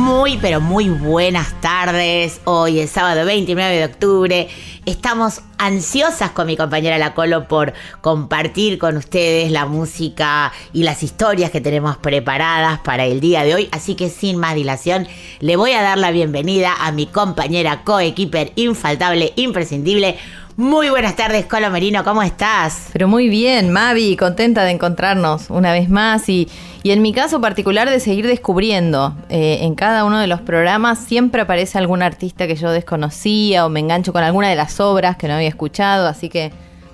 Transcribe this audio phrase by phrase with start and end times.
[0.00, 2.40] Muy, pero muy buenas tardes.
[2.44, 4.48] Hoy es sábado 29 de octubre.
[4.86, 11.02] Estamos ansiosas con mi compañera La Colo por compartir con ustedes la música y las
[11.02, 13.68] historias que tenemos preparadas para el día de hoy.
[13.72, 15.06] Así que sin más dilación,
[15.38, 20.16] le voy a dar la bienvenida a mi compañera coequiper infaltable, imprescindible.
[20.56, 22.88] Muy buenas tardes, Colo Merino, ¿cómo estás?
[22.92, 26.48] Pero muy bien, Mavi, contenta de encontrarnos una vez más y,
[26.82, 29.14] y en mi caso particular de seguir descubriendo.
[29.30, 33.70] Eh, en cada uno de los programas siempre aparece algún artista que yo desconocía o
[33.70, 36.52] me engancho con alguna de las obras que no había escuchado, así que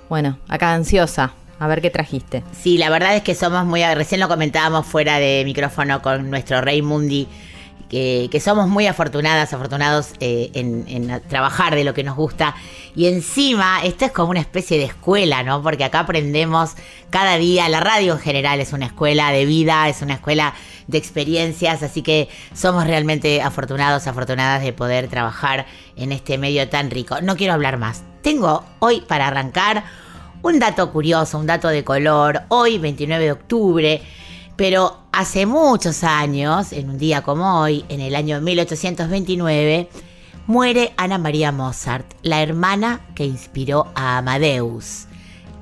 [0.09, 1.33] bueno, acá ansiosa.
[1.59, 2.45] A ver qué trajiste.
[2.53, 6.61] Sí, la verdad es que somos muy, recién lo comentábamos fuera de micrófono con nuestro
[6.61, 7.27] Rey Mundi,
[7.89, 12.55] que, somos muy afortunadas, afortunados eh, en, en trabajar de lo que nos gusta.
[12.95, 15.63] Y encima, esto es como una especie de escuela, ¿no?
[15.63, 16.73] Porque acá aprendemos
[17.11, 20.55] cada día, la radio en general es una escuela de vida, es una escuela
[20.87, 26.91] de experiencias, así que somos realmente afortunados, afortunadas de poder trabajar en este medio tan
[26.91, 27.21] rico.
[27.21, 28.03] No quiero hablar más.
[28.23, 29.85] Tengo hoy para arrancar
[30.43, 34.03] un dato curioso, un dato de color, hoy 29 de octubre,
[34.57, 39.89] pero hace muchos años, en un día como hoy, en el año 1829,
[40.47, 45.07] muere Ana María Mozart, la hermana que inspiró a Amadeus.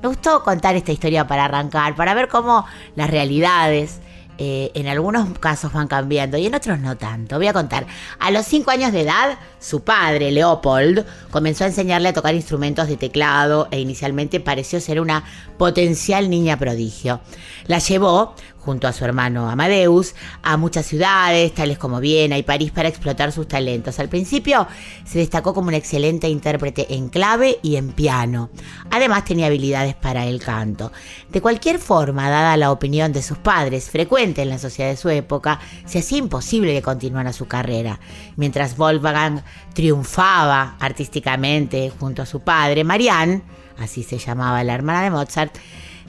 [0.01, 2.65] Me gustó contar esta historia para arrancar, para ver cómo
[2.95, 3.99] las realidades
[4.37, 7.37] eh, en algunos casos van cambiando y en otros no tanto.
[7.37, 7.87] Voy a contar.
[8.19, 12.89] A los 5 años de edad, su padre, Leopold, comenzó a enseñarle a tocar instrumentos
[12.89, 15.23] de teclado e inicialmente pareció ser una
[15.57, 17.21] potencial niña prodigio.
[17.67, 22.71] La llevó, junto a su hermano Amadeus, a muchas ciudades, tales como Viena y París,
[22.71, 23.99] para explotar sus talentos.
[23.99, 24.67] Al principio
[25.05, 28.49] se destacó como una excelente intérprete en clave y en piano.
[28.89, 30.91] Además tenía habilidades para el canto.
[31.29, 35.09] De cualquier forma, dada la opinión de sus padres, frecuente en la sociedad de su
[35.09, 37.99] época, se hacía imposible que continuara su carrera.
[38.35, 39.43] Mientras Wolfgang
[39.73, 43.43] triunfaba artísticamente junto a su padre, Marianne,
[43.77, 45.55] así se llamaba la hermana de Mozart,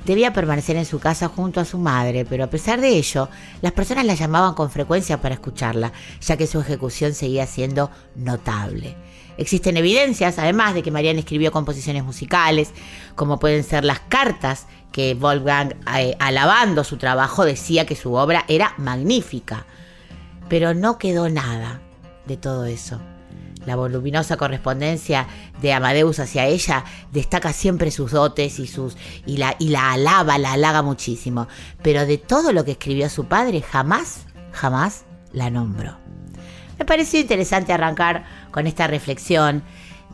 [0.07, 3.29] debía permanecer en su casa junto a su madre, pero a pesar de ello,
[3.61, 8.97] las personas la llamaban con frecuencia para escucharla, ya que su ejecución seguía siendo notable.
[9.37, 12.71] Existen evidencias, además, de que Marianne escribió composiciones musicales,
[13.17, 18.45] como pueden ser las cartas que Wolfgang, eh, alabando su trabajo, decía que su obra
[18.49, 19.67] era magnífica.
[20.49, 21.83] Pero no quedó nada
[22.25, 23.01] de todo eso.
[23.67, 25.27] La voluminosa correspondencia
[25.61, 28.97] de Amadeus hacia ella destaca siempre sus dotes y sus
[29.27, 31.49] y la y la alaba, la halaga muchísimo,
[31.83, 35.99] pero de todo lo que escribió su padre jamás, jamás la nombró.
[36.79, 39.63] Me pareció interesante arrancar con esta reflexión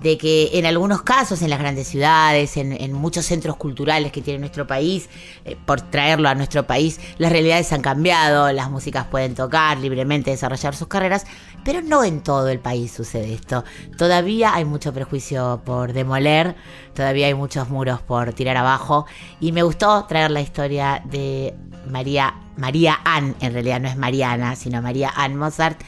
[0.02, 4.40] de que en algunos casos, en las grandes ciudades, en, muchos centros culturales que tiene
[4.40, 5.08] nuestro país,
[5.44, 10.30] eh, por traerlo a nuestro país, las realidades han cambiado, las músicas pueden tocar libremente,
[10.30, 11.24] desarrollar sus carreras,
[11.64, 13.64] pero no en todo el país sucede esto.
[13.96, 16.56] Todavía hay mucho prejuicio por demoler,
[16.94, 19.06] todavía hay muchos muros por tirar abajo,
[19.41, 21.54] y me gustó traer la historia de
[21.88, 25.80] María, María Ann, en realidad no es Mariana, sino María Ann Mozart,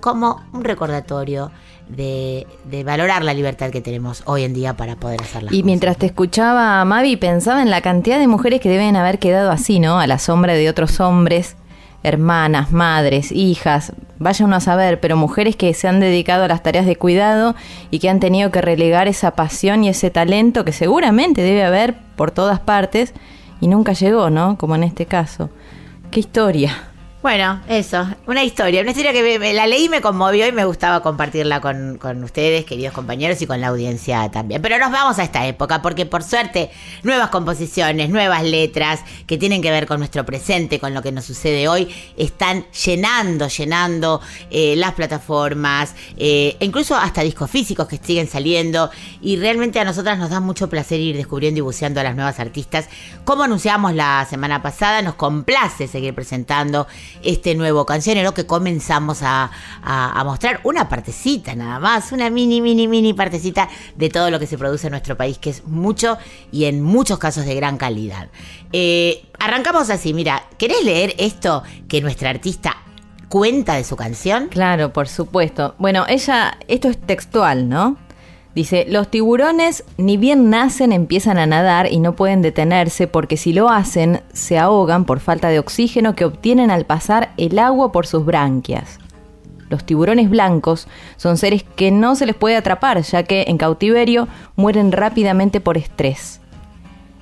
[0.00, 1.52] como un recordatorio
[1.96, 5.56] de, de, valorar la libertad que tenemos hoy en día para poder hacer las Y
[5.56, 5.66] cosas.
[5.66, 9.78] mientras te escuchaba, Mavi, pensaba en la cantidad de mujeres que deben haber quedado así,
[9.78, 9.98] ¿no?
[10.00, 11.56] A la sombra de otros hombres,
[12.02, 16.62] hermanas, madres, hijas, vaya uno a saber, pero mujeres que se han dedicado a las
[16.62, 17.54] tareas de cuidado
[17.90, 21.94] y que han tenido que relegar esa pasión y ese talento que seguramente debe haber
[22.16, 23.12] por todas partes
[23.60, 24.56] y nunca llegó, ¿no?
[24.58, 25.50] Como en este caso.
[26.10, 26.91] ¡Qué historia!
[27.22, 31.04] Bueno, eso, una historia, una historia que me, la leí, me conmovió y me gustaba
[31.04, 34.60] compartirla con, con, ustedes, queridos compañeros, y con la audiencia también.
[34.60, 36.72] Pero nos vamos a esta época, porque por suerte,
[37.04, 41.24] nuevas composiciones, nuevas letras que tienen que ver con nuestro presente, con lo que nos
[41.24, 44.20] sucede hoy, están llenando, llenando
[44.50, 50.18] eh, las plataformas, eh, incluso hasta discos físicos que siguen saliendo, y realmente a nosotras
[50.18, 52.88] nos da mucho placer ir descubriendo y buceando a las nuevas artistas.
[53.24, 56.88] Como anunciamos la semana pasada, nos complace seguir presentando
[57.22, 59.50] este nuevo cancionero que comenzamos a,
[60.24, 64.56] mostrar una partecita nada más, una mini, mini, mini partecita de todo lo que se
[64.58, 66.18] produce en nuestro país, que es mucho
[66.50, 68.28] y en muchos casos de gran calidad.
[68.72, 72.76] Eh, arrancamos así, mira, ¿querés leer esto que nuestra artista
[73.32, 74.48] cuenta de su canción?
[74.48, 75.74] Claro, por supuesto.
[75.78, 77.96] Bueno, ella, esto es textual, ¿no?
[78.54, 83.54] Dice, los tiburones ni bien nacen empiezan a nadar y no pueden detenerse porque si
[83.54, 88.06] lo hacen se ahogan por falta de oxígeno que obtienen al pasar el agua por
[88.06, 88.98] sus branquias.
[89.70, 94.28] Los tiburones blancos son seres que no se les puede atrapar ya que en cautiverio
[94.54, 96.42] mueren rápidamente por estrés.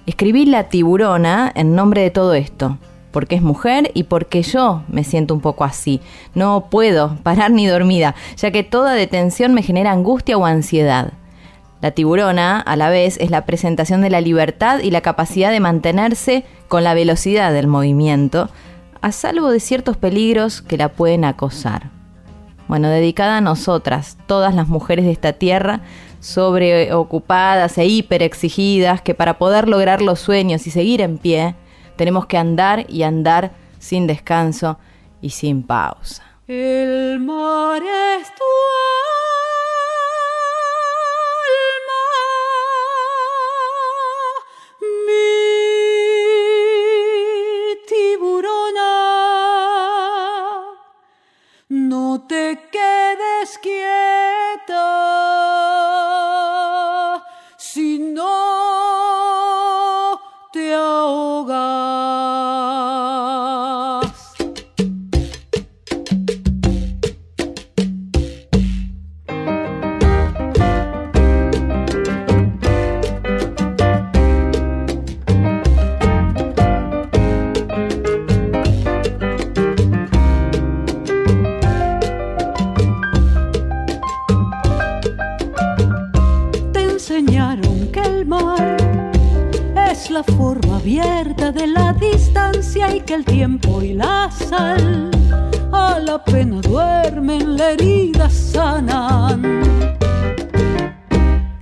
[0.06, 2.78] Escribí la tiburona en nombre de todo esto,
[3.12, 6.00] porque es mujer y porque yo me siento un poco así.
[6.34, 11.12] No puedo parar ni dormida, ya que toda detención me genera angustia o ansiedad.
[11.80, 15.60] La tiburona, a la vez, es la presentación de la libertad y la capacidad de
[15.60, 18.50] mantenerse con la velocidad del movimiento,
[19.00, 21.90] a salvo de ciertos peligros que la pueden acosar.
[22.68, 25.80] Bueno, dedicada a nosotras, todas las mujeres de esta tierra,
[26.20, 31.54] sobreocupadas e hiperexigidas, que para poder lograr los sueños y seguir en pie,
[31.96, 34.78] tenemos que andar y andar sin descanso
[35.22, 36.22] y sin pausa.
[36.46, 38.44] El mar es tu
[90.90, 95.08] de la distancia y que el tiempo y la sal
[95.70, 99.62] a la pena duermen, la herida sanan.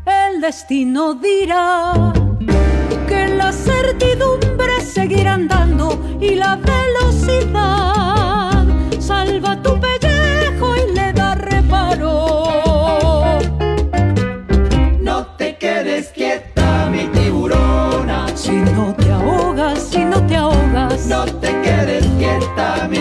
[0.06, 2.10] El destino dirá
[3.06, 7.84] que la certidumbre seguirá andando y la velocidad
[8.98, 9.97] salva tu pellejo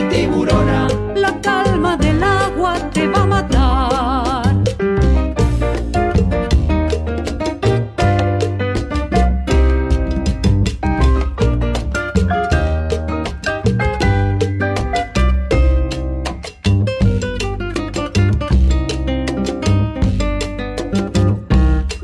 [0.10, 0.88] tiburona.
[1.16, 4.56] la calma del agua te va a matar.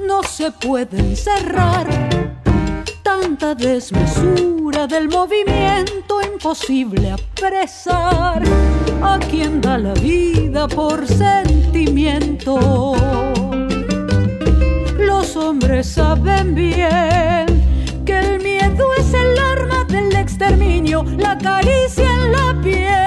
[0.07, 2.32] No se puede encerrar
[3.23, 8.43] tanta desmesura del movimiento imposible apresar
[9.01, 12.57] a quien da la vida por sentimiento.
[14.97, 17.45] Los hombres saben bien
[18.05, 23.02] que el miedo es el arma del exterminio, la caricia en la piel,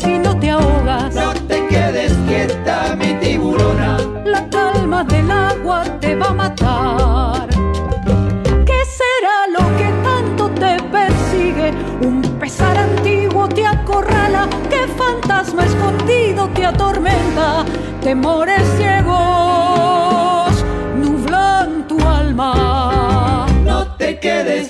[0.00, 3.98] si no te ahogas, No te quedes quieta, mi tiburona.
[4.24, 7.48] la calma del agua te va a matar.
[8.68, 11.72] ¿Qué será lo que tanto te persigue?
[12.02, 17.64] Un pesar antiguo te acorrala, ¿qué fantasma escondido te atormenta?
[18.02, 19.35] Temores ciegos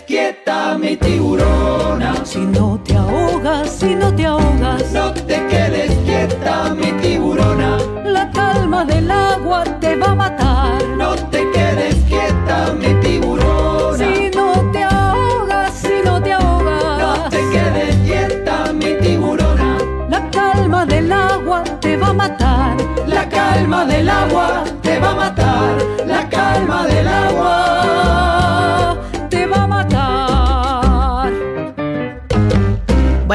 [0.03, 2.15] quieta, mi tiburona.
[2.25, 7.79] Si no te ahogas, si no te ahogas, No te quedes quieta, mi tiburona.
[8.05, 10.83] la calma del agua te va a matar.
[10.97, 13.99] No te quedes quieta, mi tiburona.
[13.99, 19.79] Si no te ahogas, si no te No ahogas, te quedes quieta, mi tiburona.
[20.09, 22.77] la calma del agua te va a matar.
[23.07, 25.77] La calma del agua te va a matar.
[26.07, 27.26] La calma del agua.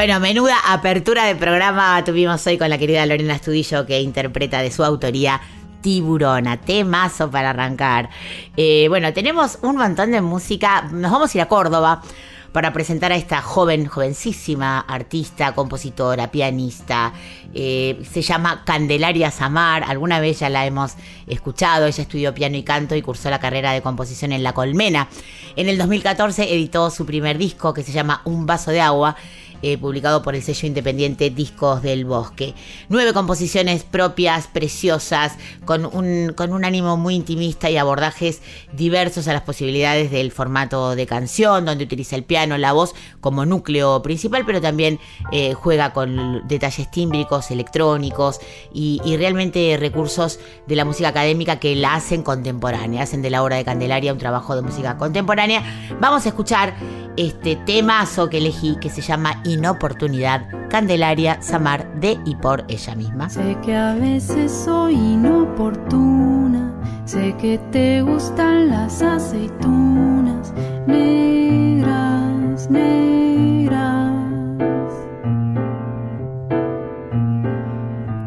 [0.02, 4.72] Bueno, menuda apertura de programa tuvimos hoy con la querida Lorena Estudillo que interpreta de
[4.72, 5.40] su autoría
[5.80, 8.10] Tiburona, temazo para arrancar.
[8.56, 10.88] Eh, bueno, tenemos un montón de música.
[10.90, 12.02] Nos vamos a ir a Córdoba
[12.50, 17.12] para presentar a esta joven, jovencísima artista, compositora, pianista.
[17.54, 19.84] Eh, se llama Candelaria Samar.
[19.84, 20.94] Alguna vez ya la hemos
[21.28, 21.86] escuchado.
[21.86, 25.06] Ella estudió piano y canto y cursó la carrera de composición en La Colmena.
[25.54, 29.14] En el 2014 editó su primer disco que se llama Un vaso de agua
[29.62, 32.54] eh, publicado por el sello independiente Discos del Bosque.
[32.88, 38.42] Nueve composiciones propias, preciosas, con un, con un ánimo muy intimista y abordajes
[38.72, 43.46] diversos a las posibilidades del formato de canción, donde utiliza el piano, la voz como
[43.46, 44.98] núcleo principal, pero también
[45.30, 48.40] eh, juega con detalles tímbricos, electrónicos
[48.72, 53.42] y, y realmente recursos de la música académica que la hacen contemporánea, hacen de la
[53.42, 55.62] obra de Candelaria un trabajo de música contemporánea.
[56.00, 56.74] Vamos a escuchar
[57.16, 63.28] este temazo que elegí que se llama Inoportunidad, Candelaria Samar de y por ella misma.
[63.28, 66.72] Sé que a veces soy inoportuna,
[67.04, 70.52] sé que te gustan las aceitunas
[70.86, 74.12] negras, negras.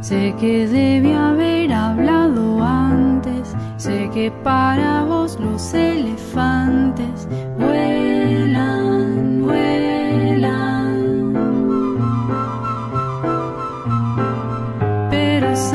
[0.02, 7.28] Sé que debí haber hablado antes, sé que para vos los elefantes
[7.58, 8.05] vuelan,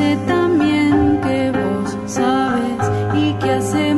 [0.01, 2.85] sé también que vos sabes
[3.23, 3.90] y que hacemos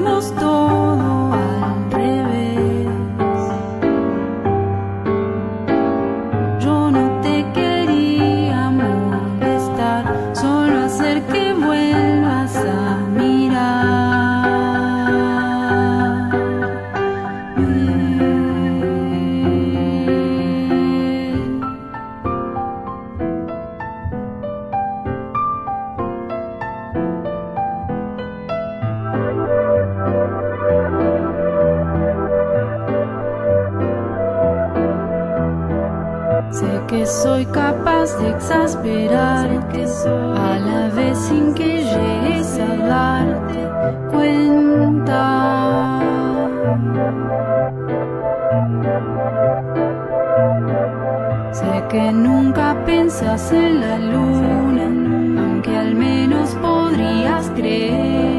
[38.03, 39.85] capaz de exasperarte
[40.37, 43.61] a la vez sin que llegues a darte
[44.11, 46.01] cuenta.
[51.53, 58.32] Sé que nunca pensas en la luna, aunque al menos podrías creer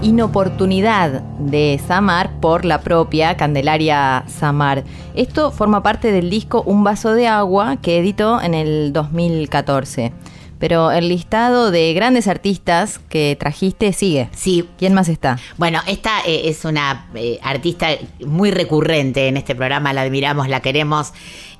[0.00, 4.84] Inoportunidad de Samar por la propia Candelaria Samar.
[5.14, 10.14] Esto forma parte del disco Un vaso de agua que editó en el 2014.
[10.58, 14.28] Pero el listado de grandes artistas que trajiste sigue.
[14.34, 15.38] Sí, ¿Quién más está?
[15.56, 17.88] Bueno, esta eh, es una eh, artista
[18.24, 21.12] muy recurrente en este programa, la admiramos, la queremos,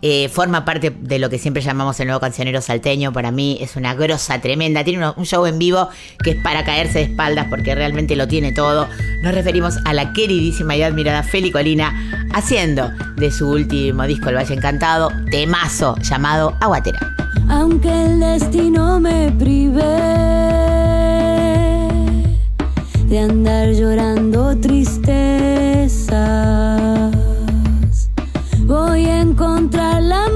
[0.02, 3.74] eh, forma parte de lo que siempre llamamos el nuevo cancionero salteño, para mí es
[3.76, 5.88] una grosa tremenda, tiene uno- un show en vivo
[6.22, 8.88] que es para caerse de espaldas porque realmente lo tiene todo.
[9.22, 14.36] Nos referimos a la queridísima y admirada Feli Colina haciendo de su último disco El
[14.36, 17.14] Valle Encantado, temazo llamado Aguatera.
[17.48, 19.82] Aunque el destino me prive
[23.08, 26.18] de andar llorando tristezas.
[28.66, 30.28] Voy a encontrar la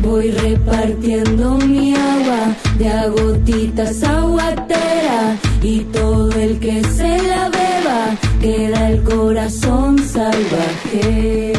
[0.00, 8.88] Voy repartiendo mi agua de agotitas aguatera y todo el que se la beba queda
[8.88, 11.52] el corazón salvaje.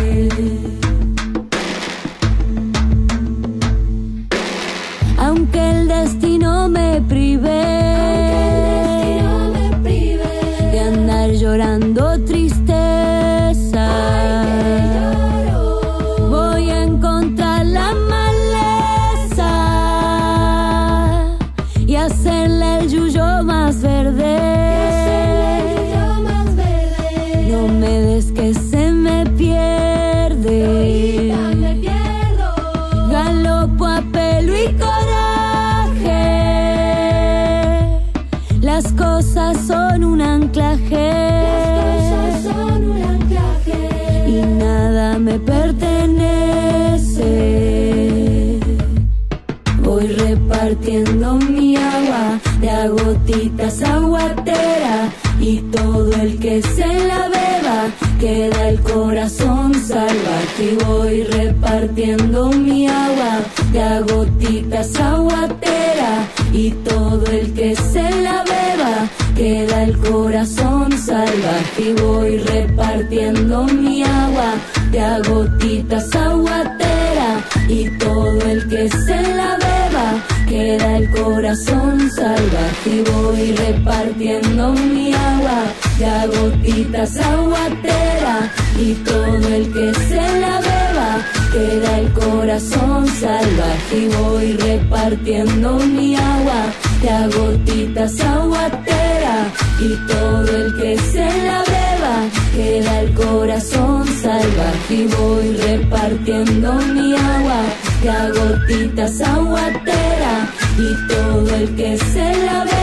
[56.62, 57.88] Se la beba
[58.20, 60.72] queda el corazón salvaje.
[60.72, 63.40] Y voy repartiendo mi agua
[63.72, 71.82] de agotitas aguatera y todo el que se la beba queda el corazón salvaje.
[71.82, 74.54] Y voy repartiendo mi agua
[74.92, 82.90] de agotitas aguatera y todo el que se la beba queda el corazón salvaje.
[82.90, 85.64] Y voy repartiendo mi agua
[86.00, 91.12] de agotitas aguatera y todo el que se la beba
[91.52, 93.98] queda el corazón salvaje.
[93.98, 96.62] Y voy repartiendo mi agua
[97.02, 102.18] de agotitas aguatera y todo el que se la beba
[102.56, 104.94] queda el corazón salvaje.
[104.94, 107.62] Y voy repartiendo mi agua
[108.02, 112.79] de agotitas aguatera y todo el que se la beba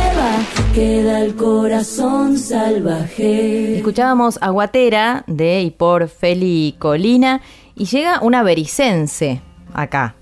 [0.76, 3.78] queda el corazón salvaje.
[3.78, 7.40] Escuchábamos Aguatera de y por Feli Colina
[7.74, 9.40] y llega una bericense
[9.72, 10.16] acá.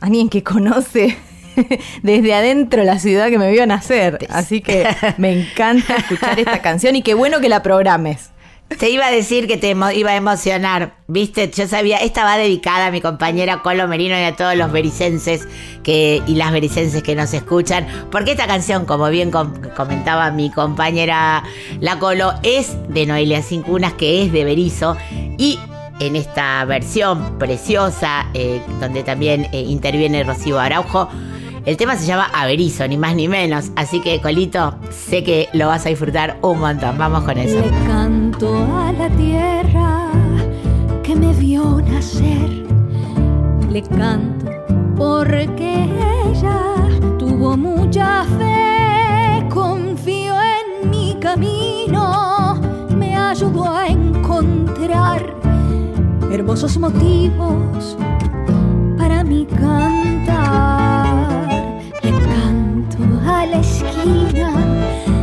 [0.00, 1.16] Alguien que conoce
[2.02, 4.18] desde adentro la ciudad que me vio nacer.
[4.28, 8.32] Así que me encanta escuchar esta canción y qué bueno que la programes.
[8.68, 12.86] Te iba a decir que te iba a emocionar, viste, yo sabía, esta va dedicada
[12.86, 15.46] a mi compañera Colo Merino y a todos los bericenses
[15.84, 20.50] que, y las bericenses que nos escuchan, porque esta canción, como bien com- comentaba mi
[20.50, 21.44] compañera
[21.80, 24.96] La Colo, es de Noelia Cincunas, que es de Berizo,
[25.38, 25.60] y
[26.00, 31.08] en esta versión preciosa, eh, donde también eh, interviene Rocío Araujo,
[31.66, 35.66] el tema se llama Averizo, ni más ni menos, así que Colito, sé que lo
[35.66, 37.58] vas a disfrutar un montón, vamos con eso.
[37.58, 40.08] Le canto a la tierra
[41.02, 42.48] que me vio nacer.
[43.68, 44.46] Le canto
[44.96, 45.88] porque
[46.30, 46.76] ella
[47.18, 52.60] tuvo mucha fe, confió en mi camino,
[52.96, 55.34] me ayudó a encontrar
[56.30, 57.96] hermosos motivos
[58.96, 60.95] para mi cantar.
[63.60, 64.52] Esquina,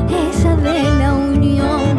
[0.10, 1.98] esa de la unión.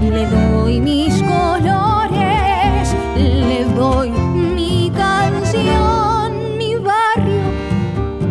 [0.00, 7.42] Le doy mis colores, le doy mi canción, mi barrio,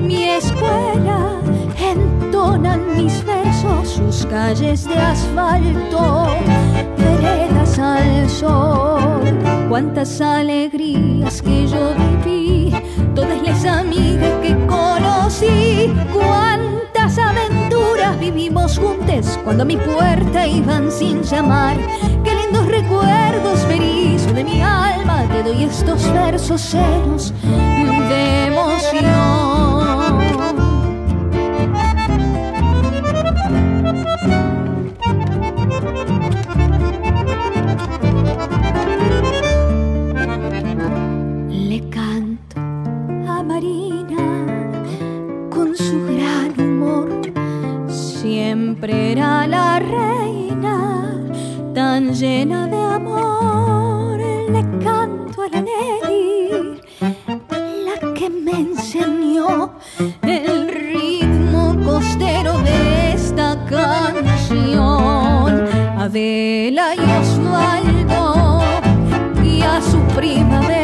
[0.02, 1.42] mi escuela.
[1.78, 6.28] Entonan mis versos, sus calles de asfalto,
[6.98, 9.38] veredas al sol.
[9.68, 12.74] Cuántas alegrías que yo viví,
[13.14, 21.24] todas las amigas que conocí, cuántas aventuras vivimos juntos cuando a mi puerta iban sin
[21.24, 21.78] llamar.
[22.24, 29.47] Qué lindos recuerdos berizo de mi alma, te doy estos versos llenos de emoción.
[48.90, 51.14] Era la reina
[51.76, 54.18] tan llena de amor.
[54.18, 56.80] Le canto a la Nelly,
[57.86, 59.74] la que me enseñó
[60.22, 64.88] el ritmo costero de esta canción.
[65.98, 68.62] Adela y Osvaldo
[69.44, 70.77] y a su primavera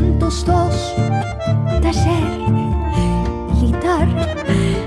[0.00, 0.94] 1902
[1.80, 2.50] taller
[3.54, 4.06] militar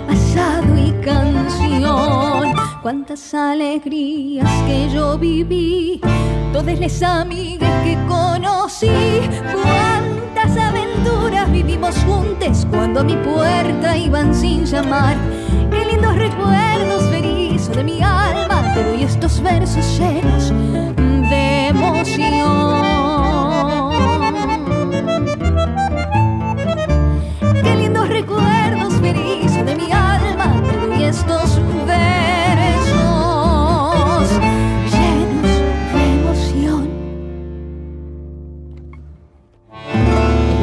[0.07, 2.53] asado y canción.
[2.83, 5.99] Cuántas alegrías que yo viví.
[6.53, 8.87] Todas las amigas que conocí.
[9.51, 15.17] Cuántas aventuras vivimos juntas cuando a mi puerta iban sin llamar.
[15.71, 18.73] Qué lindos recuerdos feliz de mi alma.
[18.75, 20.53] Te doy estos versos llenos
[21.29, 22.88] de emoción.
[28.19, 28.68] Qué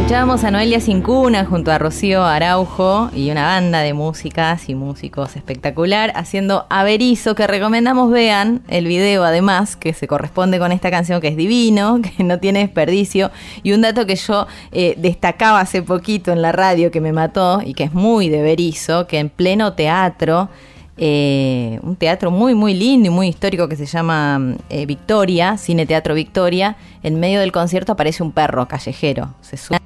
[0.07, 5.35] Escuchábamos a Noelia Cincuna junto a Rocío Araujo y una banda de músicas y músicos
[5.35, 11.21] espectacular haciendo Averizo, que recomendamos vean el video además, que se corresponde con esta canción
[11.21, 13.33] que es divino, que no tiene desperdicio.
[13.65, 17.61] Y un dato que yo eh, destacaba hace poquito en la radio que me mató
[17.65, 20.51] y que es muy de Berizo, que en pleno teatro
[20.99, 25.87] eh, un teatro muy, muy lindo y muy histórico que se llama eh, Victoria, Cine
[25.87, 26.77] Teatro Victoria.
[27.03, 29.35] En medio del concierto aparece un perro callejero.
[29.43, 29.79] Se sube,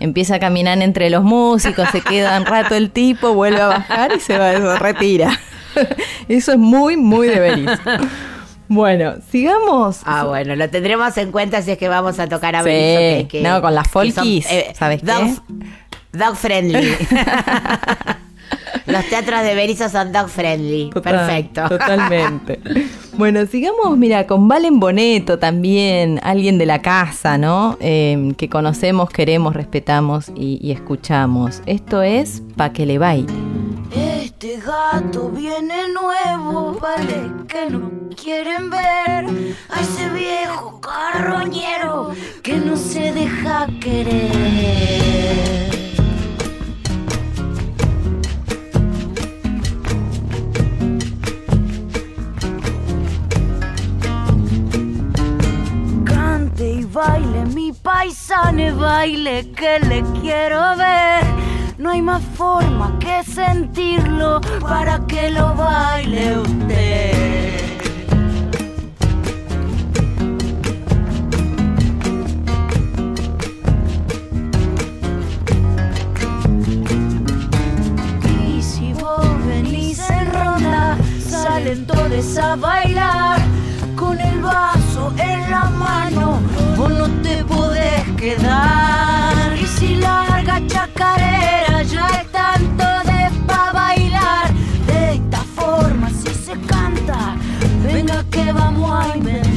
[0.00, 4.12] empieza a caminar entre los músicos, se queda un rato el tipo, vuelve a bajar
[4.16, 5.38] y se va, se retira.
[6.28, 7.72] Eso es muy, muy de Berizo.
[8.68, 10.00] Bueno, sigamos.
[10.04, 13.28] Ah, bueno, lo tendremos en cuenta si es que vamos a tocar a Sí, Berizo,
[13.28, 15.06] que- que- no, con las son, folkies, ¿sabes qué?
[15.06, 15.42] dog,
[16.12, 16.94] dog friendly.
[18.86, 20.90] Los teatros de Berizo son dog friendly.
[20.90, 21.68] Total, Perfecto.
[21.68, 22.60] Totalmente.
[23.16, 27.76] Bueno, sigamos, mira, con Valen Boneto también, alguien de la casa, ¿no?
[27.78, 31.62] Eh, que conocemos, queremos, respetamos y, y escuchamos.
[31.64, 33.32] Esto es Pa' que le baile.
[33.94, 37.88] Este gato viene nuevo, vale que no
[38.20, 39.26] quieren ver
[39.70, 42.10] a ese viejo carroñero
[42.42, 45.73] que no se deja querer.
[56.94, 61.24] Baile, mi paisane baile que le quiero ver.
[61.76, 67.14] No hay más forma que sentirlo para que lo baile usted.
[78.48, 83.53] Y si vos venís en ronda, salen todos a bailar
[84.04, 86.40] con el vaso en la mano.
[86.76, 89.56] Vos no te podés quedar.
[89.64, 94.46] Y si larga chacarera, ya están todos pa' bailar.
[94.86, 97.36] De esta forma, si se canta,
[97.84, 99.54] venga que vamos a inventar.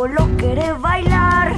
[0.00, 1.54] Si vos lo querés bailar.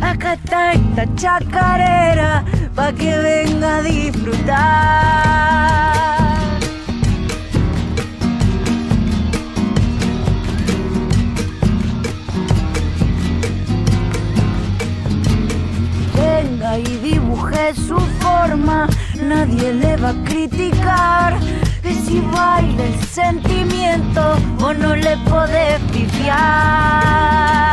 [0.00, 4.52] Acá está esta chacarera pa' que venga a disfrutar.
[16.14, 18.88] Venga y dibuje su forma,
[19.20, 21.38] nadie le va a criticar.
[21.82, 27.71] Que si baila el sentimiento, vos no le podés pifiar.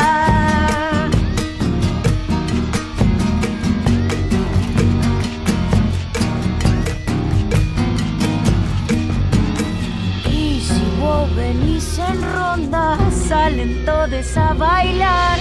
[13.30, 15.38] Salen todos a bailar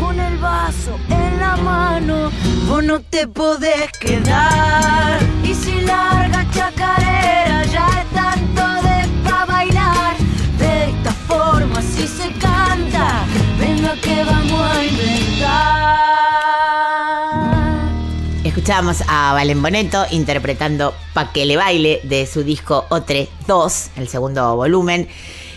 [0.00, 2.32] con el vaso en la mano.
[2.66, 5.20] Vos no te podés quedar.
[5.44, 10.16] Y si larga chacarera, ya están todos pa' bailar.
[10.58, 13.24] De esta forma, si se canta,
[13.60, 16.00] venga que vamos a inventar.
[18.42, 24.08] Escuchábamos a Valen Boneto interpretando Pa' que le baile de su disco Otre 2, el
[24.08, 25.08] segundo volumen.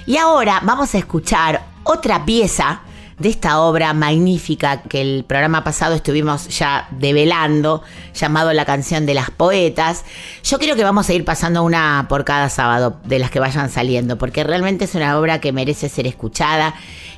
[0.05, 2.81] Y ahora vamos a escuchar otra pieza
[3.19, 9.13] de esta obra magnífica que el programa pasado estuvimos ya develando, llamado La canción de
[9.13, 10.03] las poetas.
[10.43, 13.69] Yo creo que vamos a ir pasando una por cada sábado de las que vayan
[13.69, 16.75] saliendo, porque realmente es una obra que merece ser escuchada.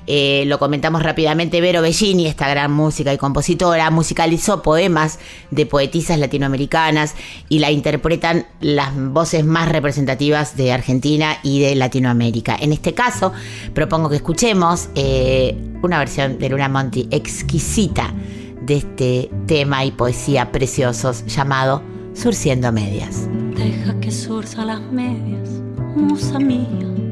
[0.08, 5.20] Eh, lo comentamos rápidamente, Vero Bellini, esta gran música y compositora, musicalizó poemas
[5.52, 7.16] de poetisas latinoamericanas
[7.50, 12.56] y la interpretan las voces más representativas de Argentina y de Latinoamérica.
[12.60, 13.34] En este caso,
[13.74, 18.14] propongo que escuchemos eh, una versión de Luna Monti exquisita
[18.62, 23.28] de este tema y poesía preciosos llamado Surciendo Medias.
[23.56, 25.50] Deja que surza las medias,
[25.96, 27.05] musa mía.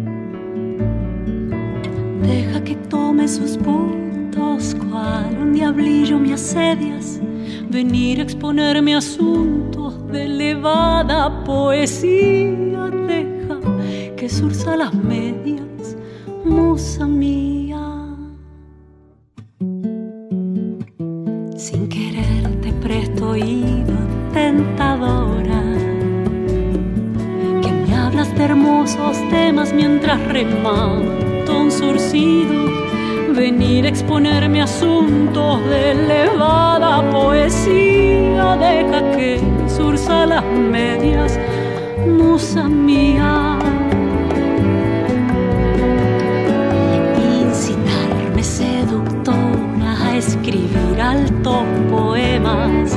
[2.23, 7.19] Deja que tome sus puntos, cual un diablillo me asedias.
[7.69, 12.89] Venir a exponerme asuntos de elevada poesía.
[13.07, 13.59] Deja
[14.15, 15.97] que surza las medias,
[16.45, 18.15] musa mía.
[21.57, 23.97] Sin querer te presto oído,
[24.33, 25.61] tentadora.
[27.61, 31.22] Que me hablas de hermosos temas mientras remato
[31.53, 32.71] un surcido.
[33.33, 38.55] Venir a exponerme asuntos de elevada poesía.
[38.57, 41.39] Deja que surza las medias,
[42.05, 43.57] musa mía.
[47.41, 52.95] Incitarme seductora a escribir altos poemas.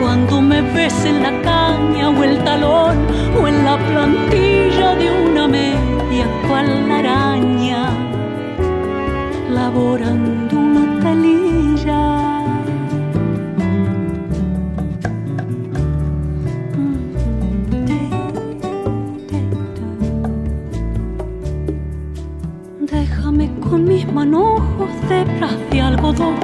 [0.00, 2.96] Cuando me ves en la caña o el talón
[3.40, 5.81] o en la plantilla de una media
[6.52, 7.82] cual araña,
[9.48, 12.02] laborando una telilla.
[22.80, 26.36] Déjame con mis manojos de bras de algodón.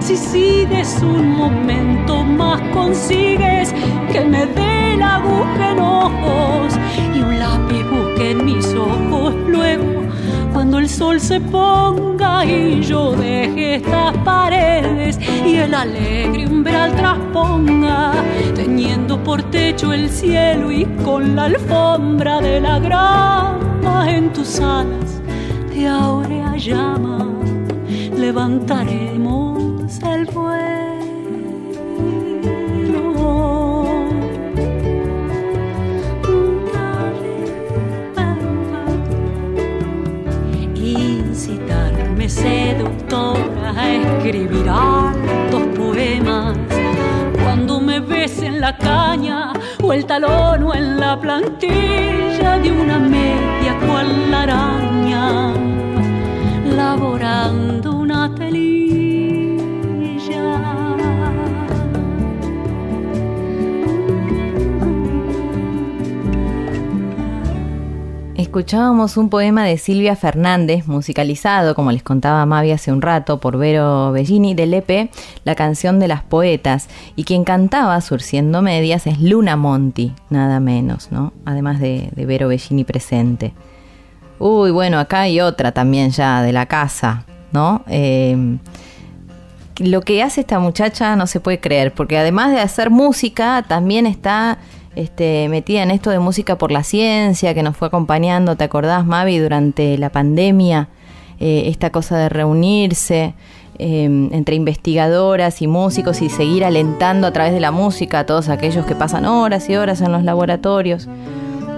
[0.00, 3.72] Si sigues un momento más, consigues
[4.12, 6.74] que me dé la aguja en ojos
[7.14, 7.53] y un mis
[9.48, 10.02] Luego,
[10.52, 18.12] cuando el sol se ponga y yo deje estas paredes y el alegre umbral trasponga,
[18.54, 25.20] teniendo por techo el cielo y con la alfombra de la grama en tus alas
[25.74, 27.26] de áurea llama,
[28.16, 30.63] levantaremos el vuelo.
[48.64, 54.23] La caña o el talón o en la plantilla de una media cual
[68.54, 73.58] Escuchábamos un poema de Silvia Fernández, musicalizado, como les contaba Mavi hace un rato, por
[73.58, 75.10] Vero Bellini, del EP
[75.42, 76.88] La canción de las poetas.
[77.16, 81.32] Y quien cantaba, surciendo medias, es Luna Monti, nada menos, ¿no?
[81.44, 83.54] Además de, de Vero Bellini presente.
[84.38, 87.82] Uy, bueno, acá hay otra también ya de la casa, ¿no?
[87.88, 88.58] Eh,
[89.78, 94.06] lo que hace esta muchacha no se puede creer, porque además de hacer música, también
[94.06, 94.58] está
[94.96, 99.04] este, metida en esto de música por la ciencia, que nos fue acompañando, ¿te acordás,
[99.06, 100.88] Mavi, durante la pandemia?
[101.40, 103.34] Eh, esta cosa de reunirse
[103.78, 108.48] eh, entre investigadoras y músicos y seguir alentando a través de la música a todos
[108.48, 111.08] aquellos que pasan horas y horas en los laboratorios.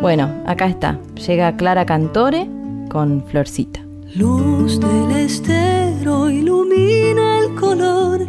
[0.02, 2.46] Bueno, acá está, llega Clara Cantore
[2.90, 3.80] con Florcita.
[4.14, 8.26] Luz del estero ilumina el color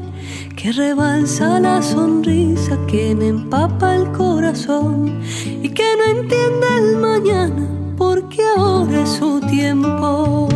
[0.58, 7.68] que rebalsa la sonrisa que me empapa el corazón y que no entiende el mañana
[7.96, 10.50] porque ahora es su tiempo.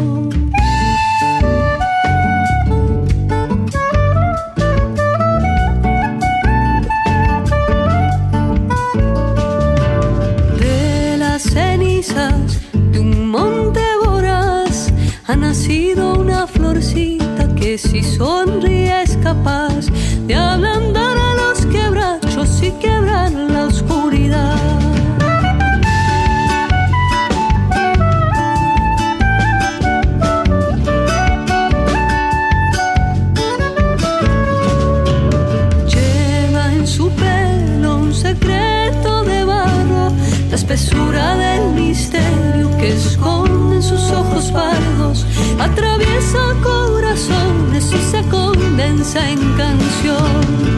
[10.60, 12.60] De las cenizas
[12.92, 13.81] de un monte
[15.32, 19.86] ha nacido una florcita que si sonríe es capaz
[20.28, 24.58] de ablandar a los quebrachos y quebrar la oscuridad.
[35.88, 40.12] Lleva en su pelo un secreto de barro,
[40.50, 41.91] la espesura del misterio
[46.62, 50.71] corazones y se condensa en canción.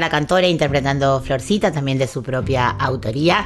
[0.00, 3.44] Escuchamos a Clara Cantore interpretando Florcita, también de su propia autoría.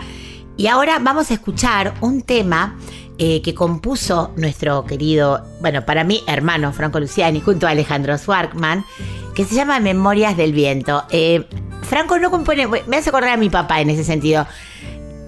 [0.57, 2.79] Y ahora vamos a escuchar un tema
[3.19, 8.85] eh, que compuso nuestro querido, bueno, para mí, hermano Franco Luciani, junto a Alejandro Swarkman,
[9.35, 11.05] que se llama Memorias del Viento.
[11.11, 11.45] Eh,
[11.83, 14.47] Franco no compone, me hace acordar a mi papá en ese sentido.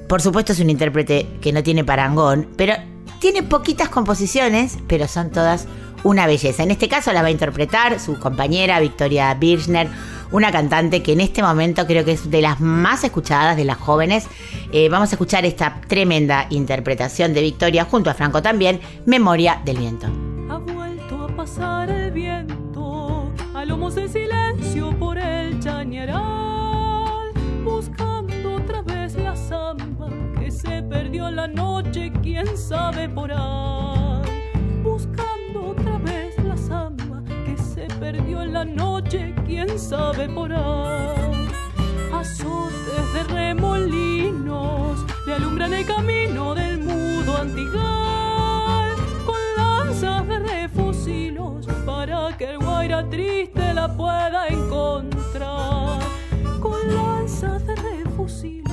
[0.08, 2.74] Por supuesto es un intérprete que no tiene parangón, pero
[3.18, 5.66] tiene poquitas composiciones, pero son todas
[6.02, 6.62] una belleza.
[6.62, 9.88] En este caso la va a interpretar su compañera Victoria Birchner,
[10.32, 13.76] una cantante que en este momento creo que es de las más escuchadas de las
[13.76, 14.26] jóvenes.
[14.72, 19.78] Eh, vamos a escuchar esta tremenda interpretación de Victoria junto a Franco también, Memoria del
[19.78, 20.06] Viento.
[20.48, 27.32] Ha vuelto a pasar el viento a lomos silencio por el chañaral,
[30.56, 34.22] se perdió en la noche, quién sabe por ahí.
[34.82, 41.48] Buscando otra vez la samba que se perdió en la noche, quién sabe por ahí.
[42.12, 48.94] Azotes de remolinos le alumbran el camino del mudo antigal
[49.26, 56.00] con lanzas de refusilos para que el guaira triste la pueda encontrar.
[56.60, 58.65] Con lanzas de refusilos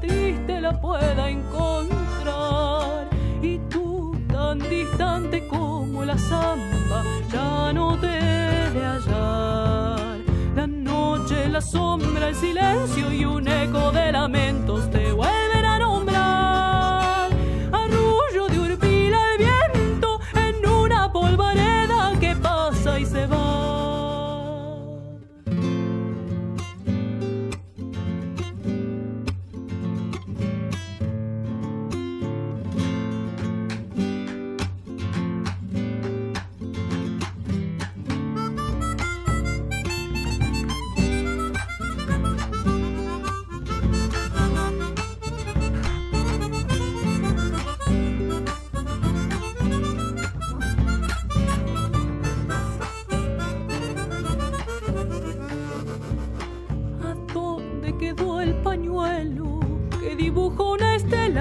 [0.00, 3.08] triste la pueda encontrar.
[3.42, 10.18] Y tú, tan distante como la samba, ya no te de hallar.
[10.54, 15.57] La noche, la sombra, el silencio y un eco de lamentos te vuelven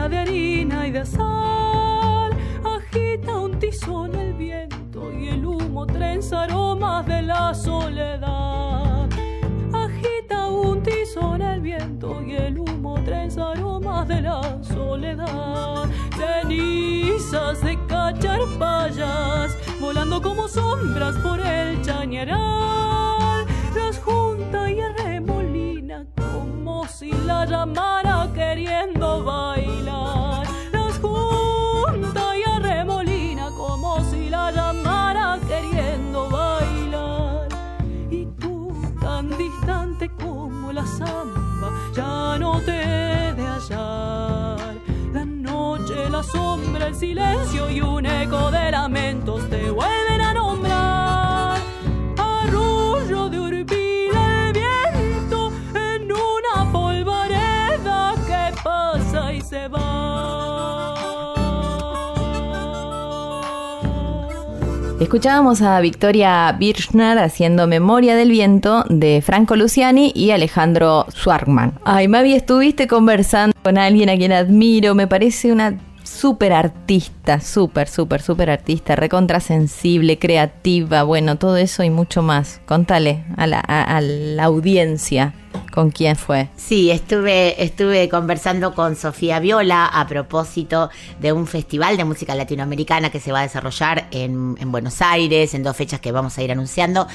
[0.09, 2.31] de harina y de sal?
[2.63, 9.09] Agita un tizón el viento y el humo trenza aromas de la soledad.
[9.73, 15.85] Agita un tizón el viento y el humo trenza aromas de la soledad.
[16.17, 22.96] Cenizas de cacharpayas volando como sombras por el chañaral.
[46.87, 51.57] El silencio y un eco de lamentos te vuelven a nombrar.
[52.17, 60.93] Arrullo de urpila el viento en una polvareda que pasa y se va.
[65.01, 71.73] Escuchábamos a Victoria Birchner haciendo Memoria del Viento de Franco Luciani y Alejandro Swarkman.
[71.83, 75.77] Ay, Mavi, estuviste conversando con alguien a quien admiro, me parece una
[76.07, 82.61] súper artista, súper, súper, súper artista, recontrasensible, creativa, bueno, todo eso y mucho más.
[82.65, 85.33] Contale a la, a- a la audiencia
[85.77, 86.49] ¿Con quién fue?
[86.55, 93.11] Sí, estuve, estuve conversando con Sofía Viola a propósito de un festival de música latinoamericana
[93.11, 96.41] que se va a desarrollar en, en Buenos Aires, en dos fechas que vamos a
[96.41, 97.05] ir anunciando.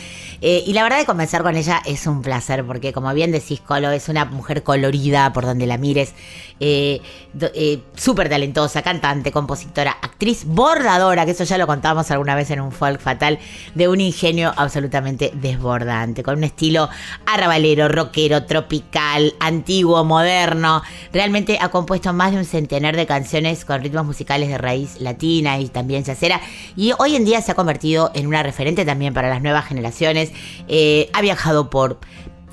[0.40, 3.60] Eh, y la verdad de conversar con ella es un placer, porque como bien decís,
[3.60, 6.14] Colo, es una mujer colorida por donde la mires,
[6.60, 7.00] eh,
[7.40, 10.11] eh, súper talentosa, cantante, compositora, actriz,
[10.46, 13.38] bordadora, que eso ya lo contábamos alguna vez en un folk fatal,
[13.74, 16.88] de un ingenio absolutamente desbordante, con un estilo
[17.26, 20.82] arrabalero, rockero, tropical, antiguo, moderno.
[21.12, 25.58] Realmente ha compuesto más de un centenar de canciones con ritmos musicales de raíz latina
[25.58, 26.40] y también yacera.
[26.76, 30.32] Y hoy en día se ha convertido en una referente también para las nuevas generaciones.
[30.68, 31.98] Eh, ha viajado por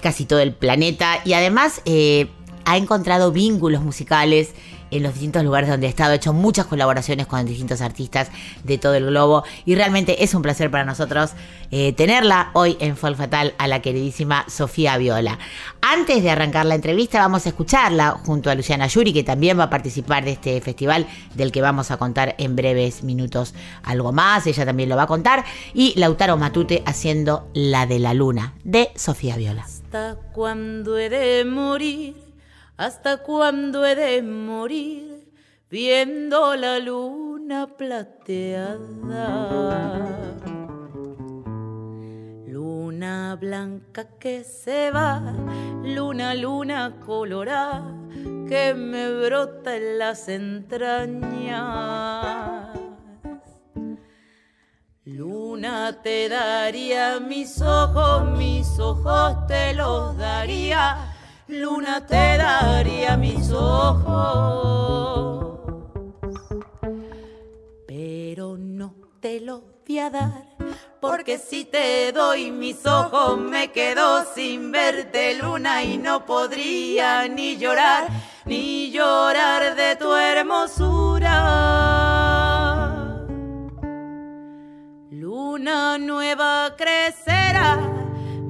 [0.02, 2.30] casi todo el planeta y además eh,
[2.66, 4.54] ha encontrado vínculos musicales
[4.92, 8.30] en los distintos lugares donde he estado, he hecho muchas colaboraciones con distintos artistas
[8.64, 11.32] de todo el globo y realmente es un placer para nosotros
[11.72, 15.38] eh, tenerla hoy en Folk Fatal a la queridísima Sofía Viola.
[15.82, 19.66] Antes de arrancar la entrevista vamos a escucharla junto a Luciana Yuri que también va
[19.66, 24.48] a participar de este festival del que vamos a contar en breves minutos algo más,
[24.48, 28.90] ella también lo va a contar y Lautaro Matute haciendo La de la Luna de
[28.96, 29.64] Sofía Viola.
[29.64, 32.29] ¿Hasta cuándo he de morir?
[32.80, 35.34] ¿Hasta cuándo he de morir
[35.70, 38.78] viendo la luna plateada?
[42.48, 45.22] Luna blanca que se va,
[45.84, 47.84] luna, luna colorada
[48.48, 51.60] que me brota en las entrañas.
[55.04, 61.18] Luna te daría mis ojos, mis ojos te los daría
[61.50, 64.80] luna te daría mis ojos,
[67.88, 70.46] pero no te lo voy a dar,
[71.02, 77.58] porque si te doy mis ojos me quedo sin verte luna y no podría ni
[77.58, 78.08] llorar,
[78.46, 81.36] ni llorar de tu hermosura.
[85.10, 87.80] Luna nueva crecerá,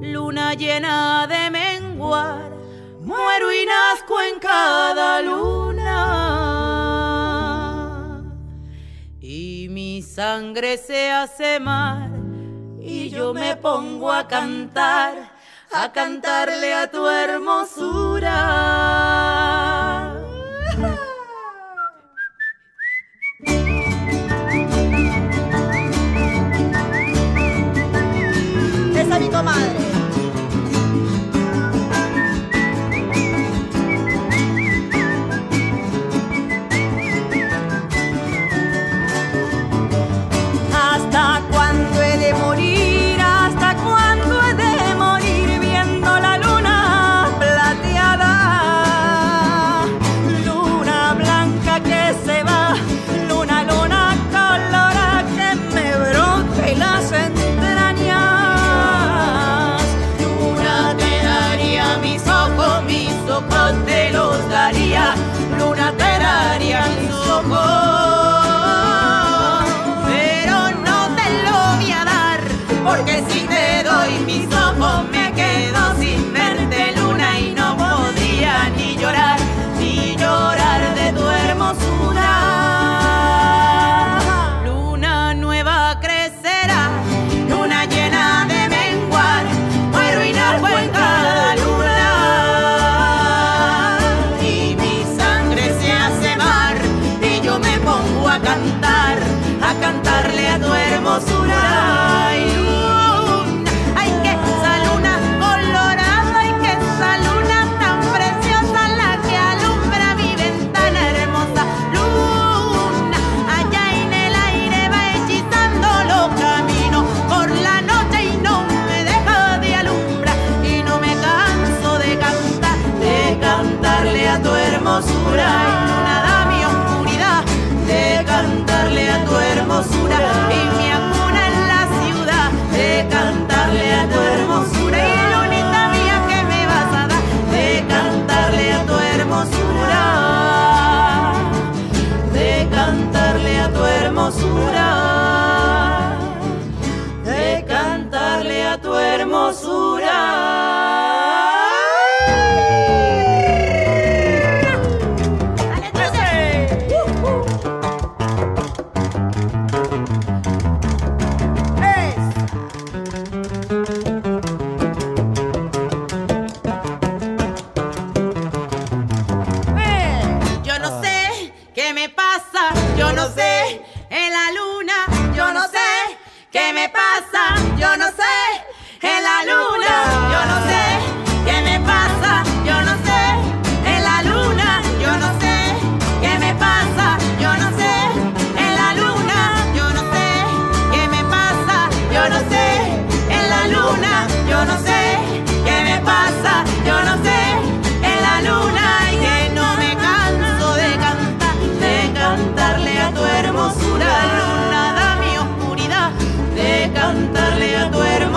[0.00, 2.59] luna llena de menguar
[3.10, 5.96] muero y nazco en cada luna.
[9.20, 12.08] Y mi sangre se hace mar
[12.80, 15.32] y yo me pongo a cantar,
[15.72, 18.36] a cantarle a tu hermosura.
[28.94, 29.79] Esa es mi comadre.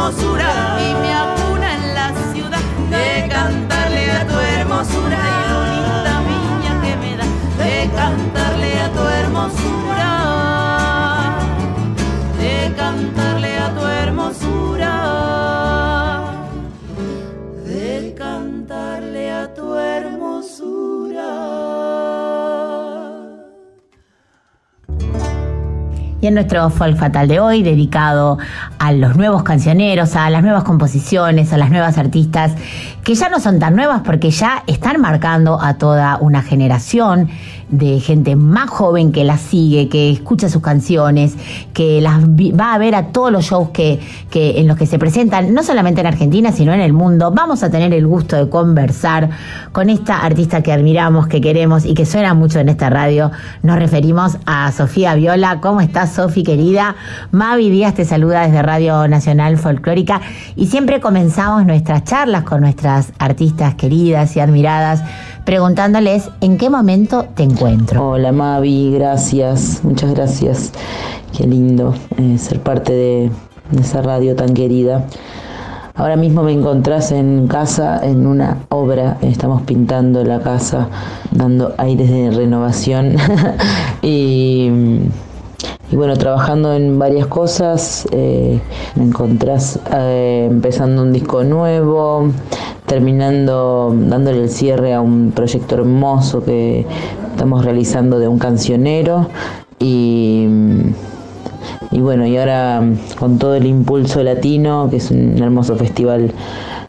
[0.04, 0.53] hermosura.
[26.24, 28.38] Y en nuestro folk fatal de hoy, dedicado
[28.80, 32.54] a los nuevos cancioneros, a las nuevas composiciones, a las nuevas artistas,
[33.04, 37.28] que ya no son tan nuevas porque ya están marcando a toda una generación
[37.74, 41.36] de gente más joven que las sigue, que escucha sus canciones,
[41.74, 44.00] que las va a ver a todos los shows que,
[44.30, 47.32] que en los que se presentan, no solamente en Argentina, sino en el mundo.
[47.32, 49.32] Vamos a tener el gusto de conversar
[49.72, 53.32] con esta artista que admiramos, que queremos y que suena mucho en esta radio.
[53.64, 55.60] Nos referimos a Sofía Viola.
[55.60, 56.96] ¿Cómo estás, Sofi, querida?
[57.32, 60.22] Mavi Díaz te saluda desde Radio Nacional Folclórica
[60.56, 65.04] y siempre comenzamos nuestras charlas con nuestras artistas queridas y admiradas
[65.46, 67.44] preguntándoles en qué momento te
[67.98, 70.74] Hola Mavi, gracias, muchas gracias.
[71.32, 73.32] Qué lindo eh, ser parte de,
[73.80, 75.06] esa radio tan querida.
[75.96, 80.90] Ahora mismo me encontrás en casa en una obra, estamos pintando la casa,
[81.32, 83.16] dando aires de renovación
[84.02, 84.70] y,
[85.94, 88.06] bueno, trabajando en varias cosas.
[88.12, 88.60] Eh,
[88.96, 92.30] me encontrás eh, empezando un disco nuevo,
[92.88, 96.86] terminando dándole el cierre a un proyecto hermoso que
[97.34, 99.28] estamos realizando de un cancionero
[99.80, 100.48] y,
[101.92, 102.82] y bueno, y ahora
[103.20, 106.32] con todo el impulso latino, que es un hermoso festival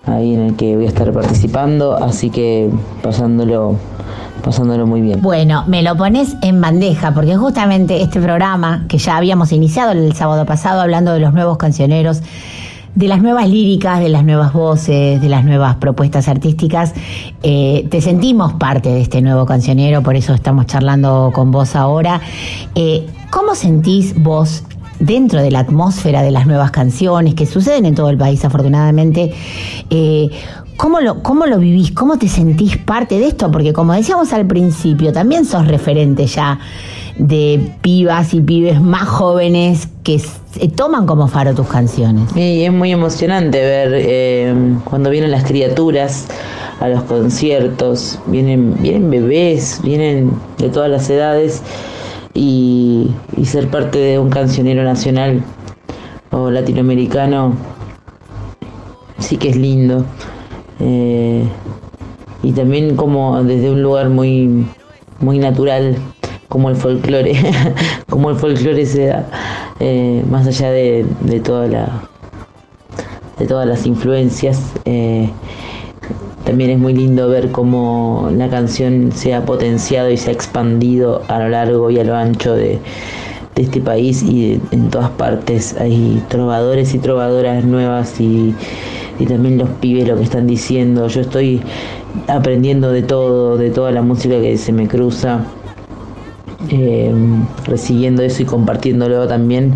[0.07, 2.70] ahí en el que voy a estar participando, así que
[3.03, 3.76] pasándolo
[4.45, 5.22] pasándolo muy bien.
[5.22, 10.12] Bueno, me lo pones en bandeja, porque justamente este programa que ya habíamos iniciado el
[10.12, 12.20] sábado pasado hablando de los nuevos cancioneros,
[12.95, 16.92] de las nuevas líricas, de las nuevas voces, de las nuevas propuestas artísticas.
[17.42, 22.20] Eh, te sentimos parte de este nuevo cancionero, por eso estamos charlando con vos ahora.
[22.74, 24.62] Eh, ¿Cómo sentís vos
[25.01, 29.32] dentro de la atmósfera de las nuevas canciones que suceden en todo el país, afortunadamente?
[29.90, 30.30] Eh,
[30.77, 31.93] ¿Cómo lo, ¿Cómo lo vivís?
[31.93, 33.51] ¿Cómo te sentís parte de esto?
[33.51, 36.59] Porque como decíamos al principio, también sos referente ya
[37.16, 40.20] de pibas y pibes más jóvenes que
[40.75, 42.37] toman como faro tus canciones.
[42.37, 44.55] Y es muy emocionante ver eh,
[44.85, 46.27] cuando vienen las criaturas
[46.81, 51.62] a los conciertos, vienen, vienen bebés, vienen de todas las edades
[52.35, 53.11] y,
[53.45, 55.43] ser parte de un cancionero nacional
[56.33, 57.55] o latinoamericano
[59.18, 60.05] sí que es lindo.
[60.81, 61.45] Eh,
[62.43, 64.66] y también como desde un lugar muy,
[65.20, 65.97] muy natural
[66.49, 67.35] como el folclore,
[68.09, 69.29] como el folclore se da,
[69.81, 71.05] eh, más allá de,
[71.43, 72.09] toda la
[73.39, 74.72] de todas las influencias.
[74.85, 75.31] Eh,
[76.45, 81.22] también es muy lindo ver cómo la canción se ha potenciado y se ha expandido
[81.29, 82.79] a lo largo y a lo ancho de,
[83.57, 88.53] este país y en todas partes hay trovadores y trovadoras nuevas y,
[89.19, 91.09] y también los pibes lo que están diciendo.
[91.09, 91.62] Yo estoy
[92.29, 95.45] aprendiendo de todo, de toda la música que se me cruza
[96.71, 97.12] eh,
[97.67, 99.75] recibiendo eso y compartiéndolo también.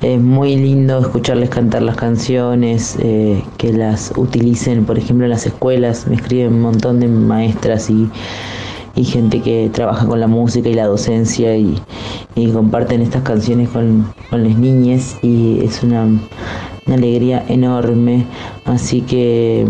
[0.00, 5.46] Es muy lindo escucharles cantar las canciones, eh, que las utilicen, por ejemplo, en las
[5.46, 6.06] escuelas.
[6.06, 8.08] Me escriben un montón de maestras y,
[9.04, 11.80] gente que trabaja con la música y la docencia y,
[12.52, 16.08] comparten estas canciones con, las niñas y es una,
[16.94, 18.24] alegría enorme.
[18.64, 19.66] Así que,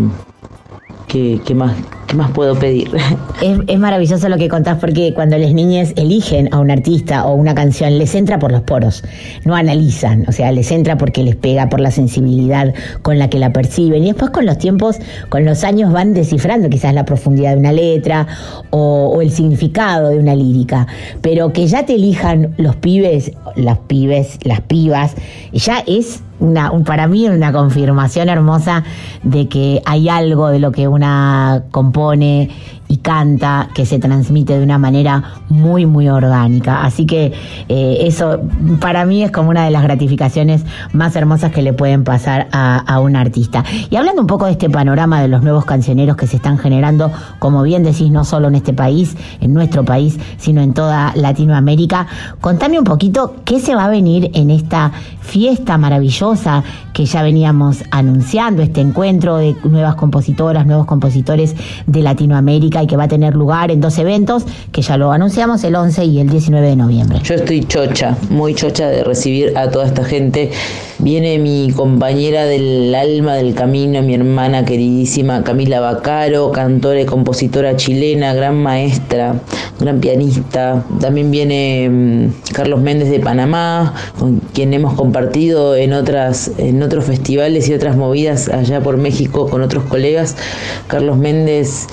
[1.07, 1.75] que más
[2.09, 2.89] ¿Qué más puedo pedir?
[3.41, 7.55] Es, maravilloso lo que contás porque cuando las niñas eligen a un artista o una
[7.55, 9.01] canción, les entra por los poros,
[9.45, 13.39] no analizan, o sea, les entra porque les pega por la sensibilidad con la que
[13.39, 14.97] la perciben y después con los tiempos,
[15.29, 18.27] con los años van descifrando quizás la profundidad de una letra
[18.71, 20.87] o, el significado de una lírica,
[21.21, 25.15] pero que ya te elijan los pibes, las pibes, las pibas,
[25.53, 28.83] ya es una, para mí una confirmación hermosa
[29.23, 32.53] de que hay algo de lo que una compone propone
[32.91, 36.83] y canta, que se transmite de una manera muy, muy orgánica.
[36.83, 37.31] Así que
[37.69, 38.41] eh, eso
[38.81, 42.99] para mí es como una de las gratificaciones más hermosas que le pueden pasar a,
[42.99, 43.63] un artista.
[43.91, 47.11] Y hablando un poco de este panorama de los nuevos cancioneros que se están generando,
[47.37, 52.07] como bien decís, no solo en este país, en nuestro país, sino en toda Latinoamérica,
[52.41, 57.83] contame un poquito qué se va a venir en esta fiesta maravillosa que ya veníamos
[57.91, 63.35] anunciando, este encuentro de nuevas compositoras, nuevos compositores de Latinoamérica y que va a tener
[63.35, 67.19] lugar en dos eventos que ya lo anunciamos el 11 y el 19 de noviembre.
[67.23, 70.51] Yo estoy chocha, muy chocha de recibir a toda esta gente.
[70.99, 77.77] Viene mi compañera del alma del camino, mi hermana queridísima Camila Bacaro, cantora y compositora
[77.77, 79.35] chilena, gran maestra,
[79.79, 80.83] gran pianista.
[80.99, 87.05] También viene mm, Carlos Méndez de Panamá, con quien hemos compartido en otras en otros
[87.05, 90.35] festivales y otras movidas allá por México con otros colegas.
[90.87, 91.87] Carlos Méndez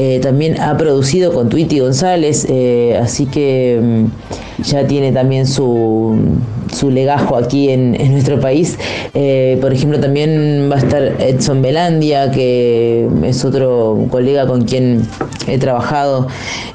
[0.00, 6.16] eh, también ha producido con Twitty González, eh, así que mm, ya tiene también su,
[6.72, 8.78] su legajo aquí en, nuestro país.
[9.14, 15.02] Eh, por ejemplo, también va a estar Edson Belandia, que es otro colega con quien
[15.48, 16.28] he trabajado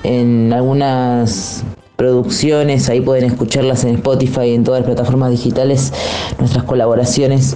[0.03, 1.63] en algunas
[1.95, 5.93] producciones, ahí pueden escucharlas en Spotify y en todas las plataformas digitales,
[6.39, 7.55] nuestras colaboraciones,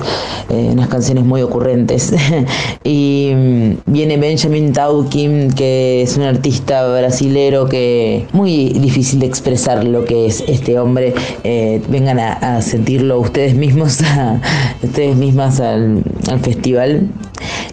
[0.50, 2.14] eh, unas canciones muy ocurrentes.
[2.84, 9.84] y mm, viene Benjamin Taukim, que es un artista brasilero que muy difícil de expresar
[9.84, 11.14] lo que es este hombre.
[11.44, 14.00] Eh, vengan a, sentirlo ustedes mismos,
[14.84, 17.08] ustedes mismas al, al festival.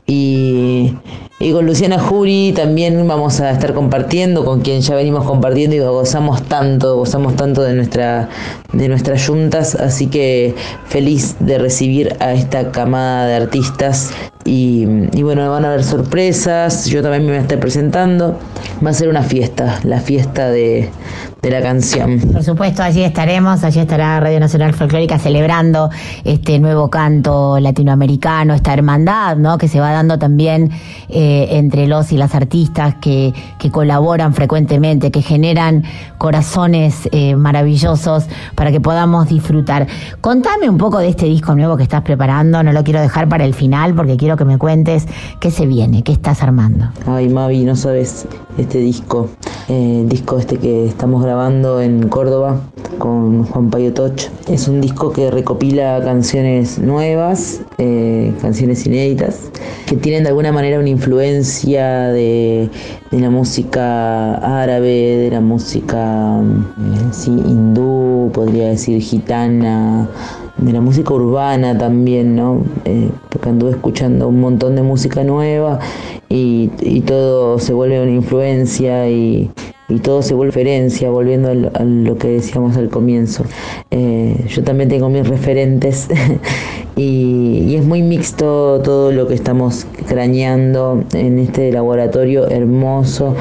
[0.06, 0.94] Y
[1.44, 5.78] y con Luciana Jury también vamos a estar compartiendo, con quien ya venimos compartiendo y
[5.80, 8.30] gozamos tanto, gozamos tanto de nuestra
[8.72, 10.54] de nuestras juntas, así que
[10.86, 14.10] feliz de recibir a esta camada de artistas
[14.46, 18.38] y, bueno, van a haber sorpresas, yo también me voy a estar presentando,
[18.84, 20.90] va a ser una fiesta, la fiesta de,
[21.40, 22.20] de la canción.
[22.20, 25.88] Por supuesto, allí estaremos, allí estará Radio Nacional Folclórica celebrando
[26.24, 29.56] este nuevo canto latinoamericano, esta hermandad, ¿no?
[29.56, 30.70] Que se va dando también
[31.08, 35.84] eh, entre los y las artistas que, que, colaboran frecuentemente, que generan
[36.18, 39.86] corazones eh, maravillosos para que podamos disfrutar.
[40.20, 43.44] Contame un poco de este disco nuevo que estás preparando, no lo quiero dejar para
[43.44, 45.06] el final porque quiero que me cuentes
[45.40, 46.86] qué se viene, qué estás armando.
[47.06, 48.26] Ay, Mavi, no sabes
[48.58, 49.28] este disco,
[49.68, 52.60] eh, disco este que estamos grabando en Córdoba
[52.98, 54.30] con Juan Payo Toch.
[54.48, 59.50] Es un disco que recopila canciones nuevas, eh, canciones inéditas,
[59.86, 62.70] que tienen de alguna manera una influencia de,
[63.10, 70.08] de la música árabe, de la música eh, sí, hindú, podría decir gitana,
[70.56, 72.64] de la música urbana también, ¿no?
[72.84, 75.80] Eh, porque anduve escuchando un montón de música nueva
[76.28, 76.68] y,
[77.06, 79.50] todo se vuelve una influencia y,
[80.02, 83.44] todo se vuelve referencia, volviendo a lo, que decíamos al comienzo.
[83.90, 86.08] Eh, yo también tengo mis referentes
[86.96, 93.34] y, y, es muy mixto todo lo que estamos craneando en este laboratorio hermoso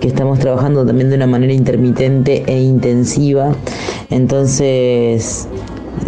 [0.00, 3.52] que estamos trabajando también de una manera intermitente e intensiva.
[4.10, 5.48] Entonces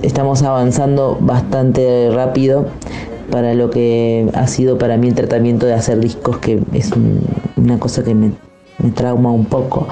[0.03, 2.67] estamos avanzando bastante rápido
[3.31, 7.21] para lo que ha sido para mí el tratamiento de hacer discos, que es un,
[7.57, 8.33] una cosa que me,
[8.95, 9.87] trauma un poco,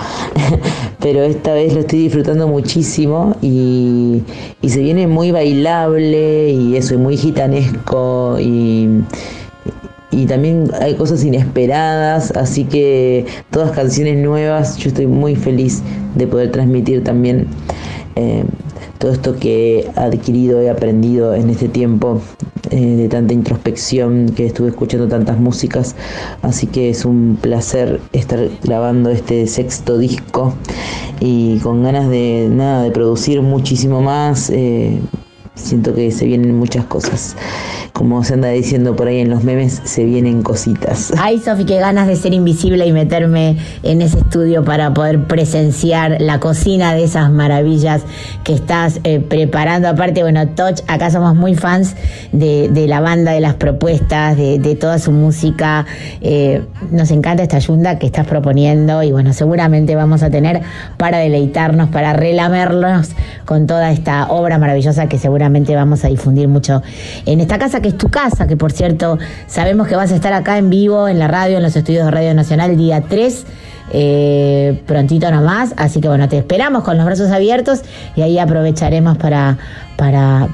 [0.99, 4.23] pero esta vez lo estoy disfrutando muchísimo y,
[4.63, 8.89] y, se viene muy bailable y eso, y muy gitanesco y,
[10.11, 15.83] y también hay cosas inesperadas, así que todas canciones nuevas, yo estoy muy feliz
[16.15, 17.47] de poder transmitir también.
[18.17, 18.45] Eh,
[18.99, 22.21] todo esto que he adquirido, he aprendido en este tiempo
[22.71, 25.97] eh, de tanta introspección, que estuve escuchando tantas músicas,
[26.43, 30.55] así que es un placer estar grabando este sexto disco.
[31.21, 34.51] Y con ganas de nada de producir muchísimo más.
[34.51, 35.01] Eh,
[35.55, 37.37] siento que se vienen muchas cosas
[37.99, 41.13] como se anda diciendo por ahí en los memes, se vienen cositas.
[41.19, 46.21] Ay, Sofi, qué ganas de ser invisible y meterme en ese estudio para poder presenciar
[46.21, 48.03] la cocina de esas maravillas
[48.45, 49.89] que estás eh, preparando.
[49.89, 51.97] Aparte, bueno, Touch, acá somos muy fans
[52.31, 55.85] de, la banda, de las propuestas, de, toda su música.
[56.21, 60.61] Eh, nos encanta esta ayunda que estás proponiendo y bueno, seguramente vamos a tener
[60.99, 63.11] para deleitarnos, para relamernos
[63.45, 66.81] con toda esta obra maravillosa que seguramente vamos a difundir mucho
[67.27, 70.33] en esta casa que es tu casa, que por cierto sabemos que vas a estar
[70.33, 73.47] acá en vivo, en la radio, en los estudios de Radio Nacional, día 3.
[73.91, 77.81] Eh, prontito nomás, así que bueno, te esperamos con los brazos abiertos
[78.17, 79.57] y ahí aprovecharemos para,
[79.97, 80.49] para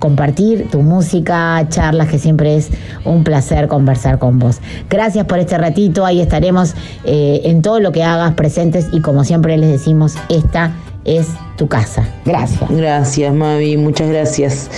[0.00, 2.70] compartir tu música, charlas, que siempre es
[3.04, 4.58] un placer conversar con vos.
[4.88, 6.74] Gracias por este ratito, ahí estaremos
[7.04, 10.72] eh, en todo lo que hagas presentes y como siempre les decimos, esta
[11.04, 12.08] es tu casa.
[12.24, 12.68] Gracias.
[12.70, 14.68] Gracias, Mavi, muchas gracias.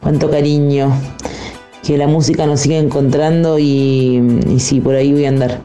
[0.00, 0.92] Cuánto cariño
[1.82, 5.62] que la música nos siga encontrando y, y sí, por ahí voy a andar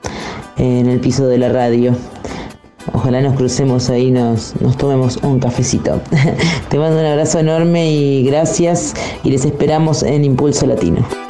[0.58, 1.96] en el piso de la radio.
[2.94, 6.02] Ojalá nos crucemos ahí, nos, nos tomemos un cafecito.
[6.70, 8.94] Te mando un abrazo enorme y gracias
[9.24, 11.27] y les esperamos en Impulso Latino.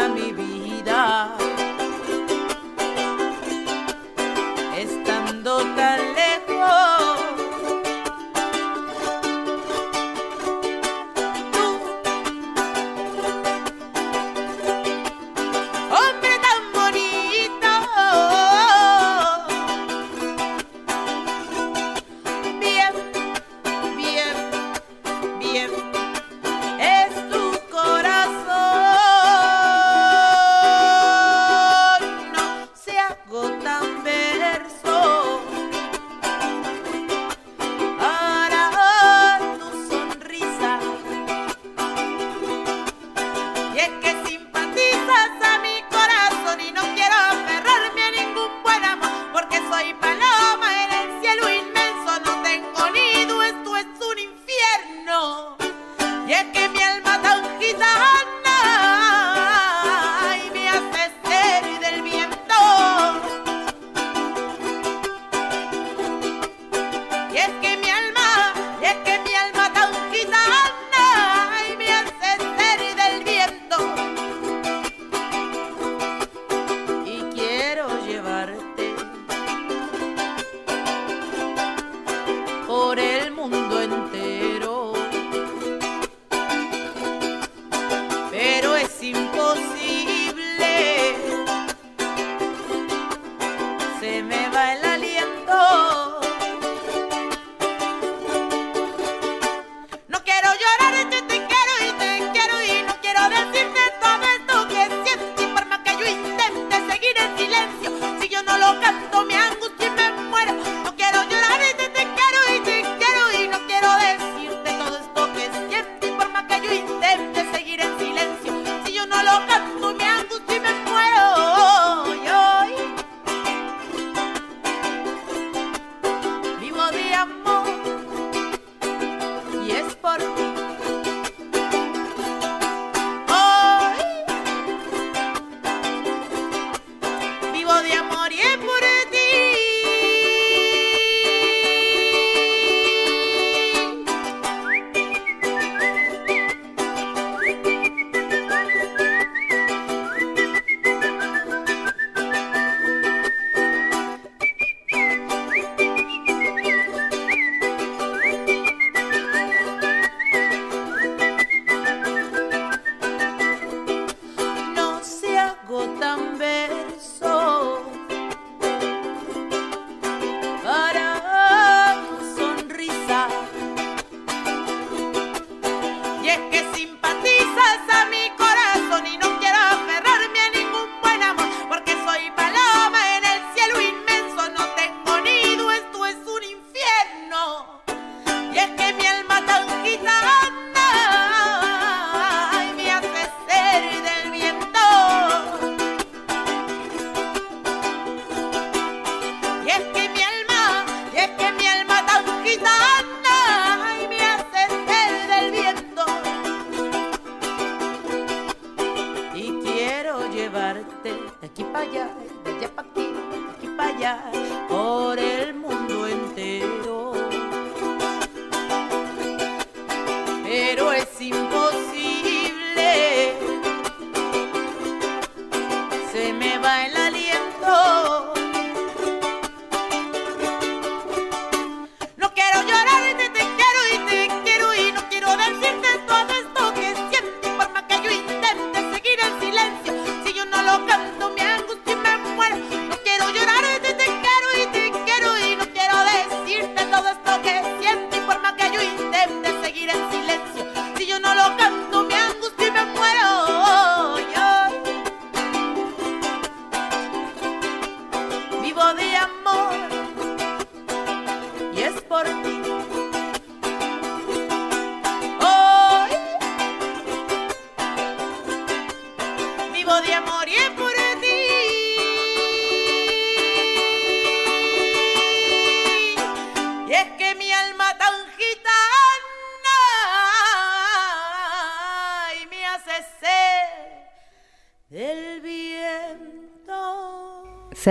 [0.00, 0.27] I mean.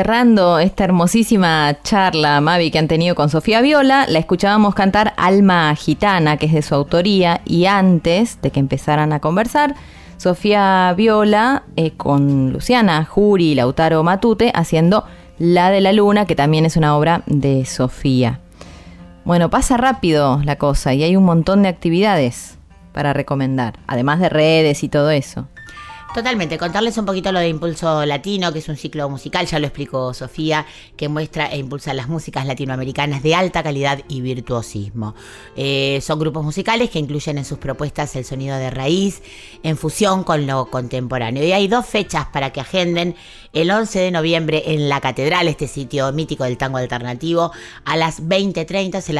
[0.07, 5.75] Cerrando esta hermosísima charla, Mavi, que han tenido con Sofía Viola, la escuchábamos cantar Alma
[5.75, 9.75] Gitana, que es de su autoría, y antes de que empezaran a conversar,
[10.15, 15.03] Sofía Viola eh, con Luciana Juri y Lautaro Matute haciendo
[15.39, 18.39] La de la Luna, que también es una obra de Sofía.
[19.25, 22.57] Bueno, pasa rápido la cosa y hay un montón de actividades
[22.93, 25.49] para recomendar, además de redes y todo eso.
[26.13, 29.67] Totalmente, contarles un poquito lo de Impulso Latino, que es un ciclo musical, ya lo
[29.67, 35.13] explicó Sofía, que muestra e impulsa las músicas latinoamericanas de alta calidad y virtuosismo.
[35.55, 39.21] Eh, son grupos musicales que incluyen en sus propuestas el sonido de raíz,
[39.61, 41.43] en fusión con lo contemporáneo.
[41.43, 43.15] Y hay dos fechas para que agenden
[43.53, 47.51] el 11 de noviembre en la Catedral, este sitio mítico del tango alternativo,
[47.85, 49.13] a las 20.30 se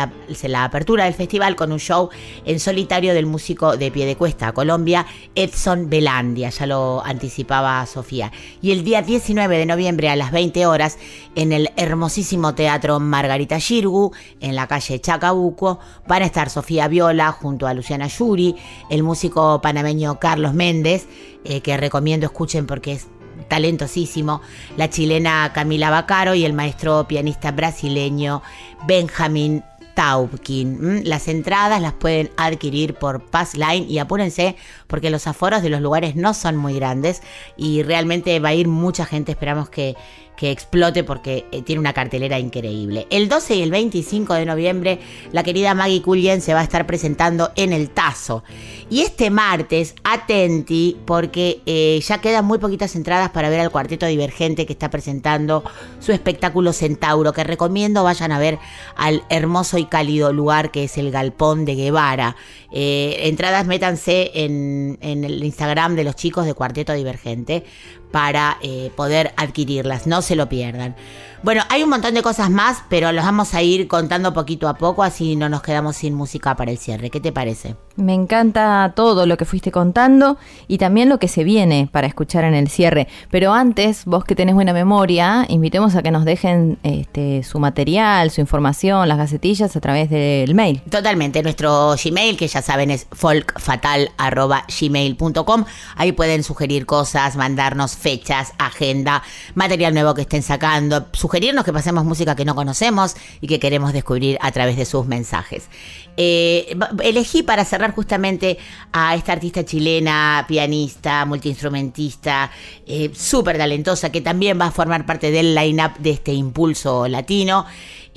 [0.50, 2.10] la, apertura del festival con un show
[2.46, 8.32] en solitario del músico de Piedecuesta, Colombia, Edson Belandia, ya lo anticipaba Sofía.
[8.62, 10.98] Y el día 19 de noviembre a las 20 horas
[11.36, 17.32] en el hermosísimo Teatro Margarita Girgu, en la calle Chacabuco, van a estar Sofía Viola
[17.32, 18.56] junto a Luciana Yuri,
[18.90, 21.08] el músico panameño Carlos Méndez,
[21.44, 23.08] eh, que recomiendo escuchen porque es
[23.48, 24.42] talentosísimo,
[24.76, 28.42] la chilena Camila Bacaro y el maestro pianista brasileño
[28.86, 29.64] Benjamin
[29.98, 31.10] Taubkin.
[31.10, 36.16] Las entradas las pueden adquirir por Passline y apúrense porque los aforos de los lugares
[36.16, 37.24] no son muy grandes
[37.58, 39.32] y realmente va a ir mucha gente.
[39.32, 39.96] Esperamos que,
[40.38, 43.08] que explote porque eh, tiene una cartelera increíble.
[43.10, 45.00] El 12 y el 25 de noviembre,
[45.32, 48.44] la querida Maggie Cullen se va a estar presentando en el Tazo.
[48.90, 54.06] Y este martes, atenti, porque eh, ya quedan muy poquitas entradas para ver al cuarteto
[54.06, 55.64] divergente que está presentando
[56.00, 58.60] su espectáculo Centauro, que recomiendo vayan a ver
[58.96, 62.36] al hermoso y cálido lugar que es el Galpón de Guevara.
[62.72, 67.64] Eh, entradas métanse en, en el Instagram de los chicos de Cuarteto Divergente
[68.12, 70.08] para eh, poder adquirirlas.
[70.08, 70.96] No se lo pierdan.
[71.44, 74.74] Bueno, hay un montón de cosas más, pero los vamos a ir contando poquito a
[74.74, 77.10] poco, así no nos quedamos sin música para el cierre.
[77.10, 77.76] ¿Qué te parece?
[77.96, 82.44] Me encanta todo lo que fuiste contando y también lo que se viene para escuchar
[82.44, 83.08] en el cierre.
[83.32, 88.32] Pero antes, vos que tenés buena memoria, invitemos a que nos dejen este, su material,
[88.32, 90.82] su información, las gacetillas a través del mail.
[90.90, 95.66] Totalmente, nuestro Gmail, que ya saben es folkfatal.gmail.com.
[95.96, 99.24] Ahí pueden sugerir cosas, mandarnos fechas, agenda,
[99.56, 103.92] material nuevo que estén sacando, sugerirnos que pasemos música que no conocemos y que queremos
[103.92, 105.68] descubrir a través de sus mensajes.
[106.16, 106.74] Eh,
[107.04, 108.58] elegí para cerrar justamente
[108.94, 112.50] a esta artista chilena, pianista, multiinstrumentista,
[112.86, 117.66] eh, súper talentosa, que también va a formar parte del line-up de este impulso latino.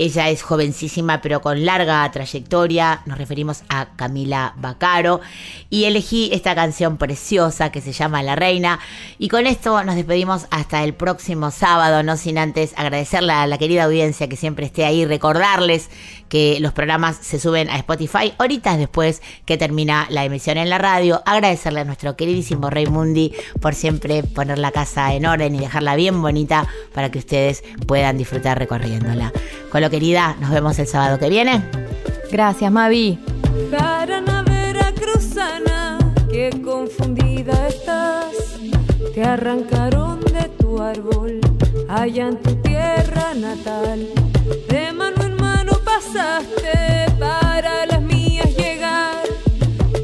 [0.01, 5.21] Ella es jovencísima pero con larga trayectoria, nos referimos a Camila Bacaro
[5.69, 8.81] y elegí esta canción preciosa que se llama La Reina.
[9.19, 13.59] Y con esto nos despedimos hasta el próximo sábado, no sin antes agradecerle a la
[13.59, 15.91] querida audiencia que siempre esté ahí, recordarles
[16.31, 20.79] que los programas se suben a Spotify horitas después que termina la emisión en la
[20.79, 25.95] radio, agradecerle a nuestro queridísimo Raimundi por siempre poner la casa en orden y dejarla
[25.95, 29.31] bien bonita para que ustedes puedan disfrutar recorriéndola.
[29.91, 31.63] Querida, nos vemos el sábado que viene.
[32.31, 33.19] Gracias, Mavi.
[33.71, 35.99] Jarana veracruzana,
[36.31, 38.33] qué confundida estás.
[39.15, 41.41] Te arrancaron de tu árbol,
[41.89, 44.07] allá en tu tierra natal.
[44.69, 49.25] De mano en mano pasaste para las mías llegar.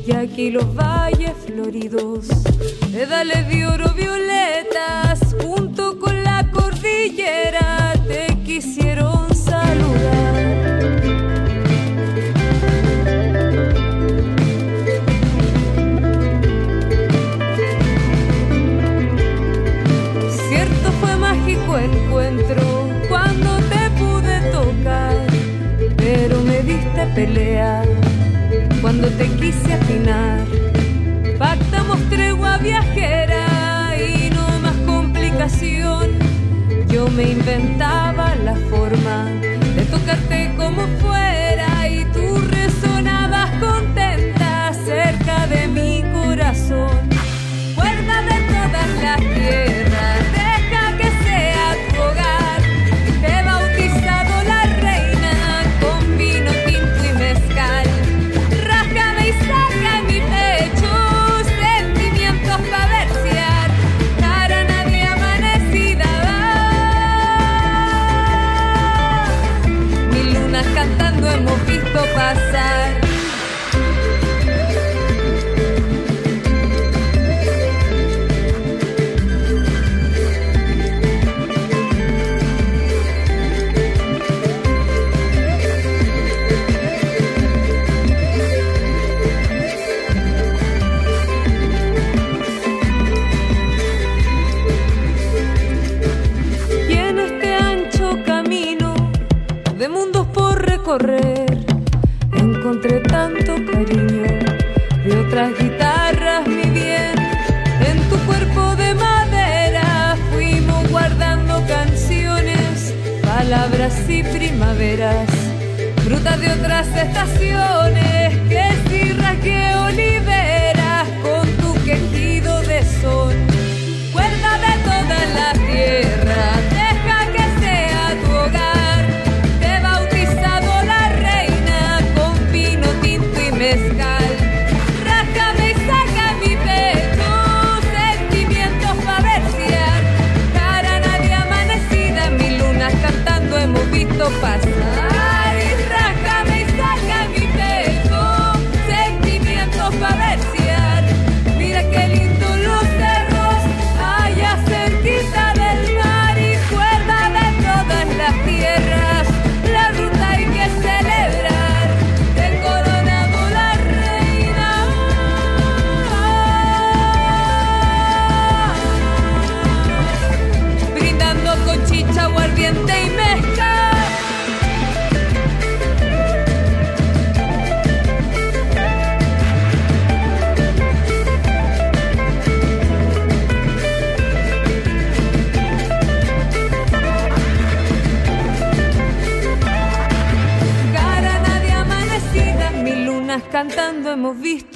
[0.05, 2.27] Y aquí los valles floridos,
[2.93, 6.51] pedales de oro violetas, junto con la
[29.17, 30.45] te quise afinar.
[31.39, 36.11] Pactamos tregua viajera y no más complicación.
[36.89, 39.25] Yo me inventaba la forma
[39.77, 47.16] de tocarte como fuera y tú resonabas contenta cerca de mi corazón.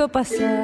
[0.01, 0.60] tô passando.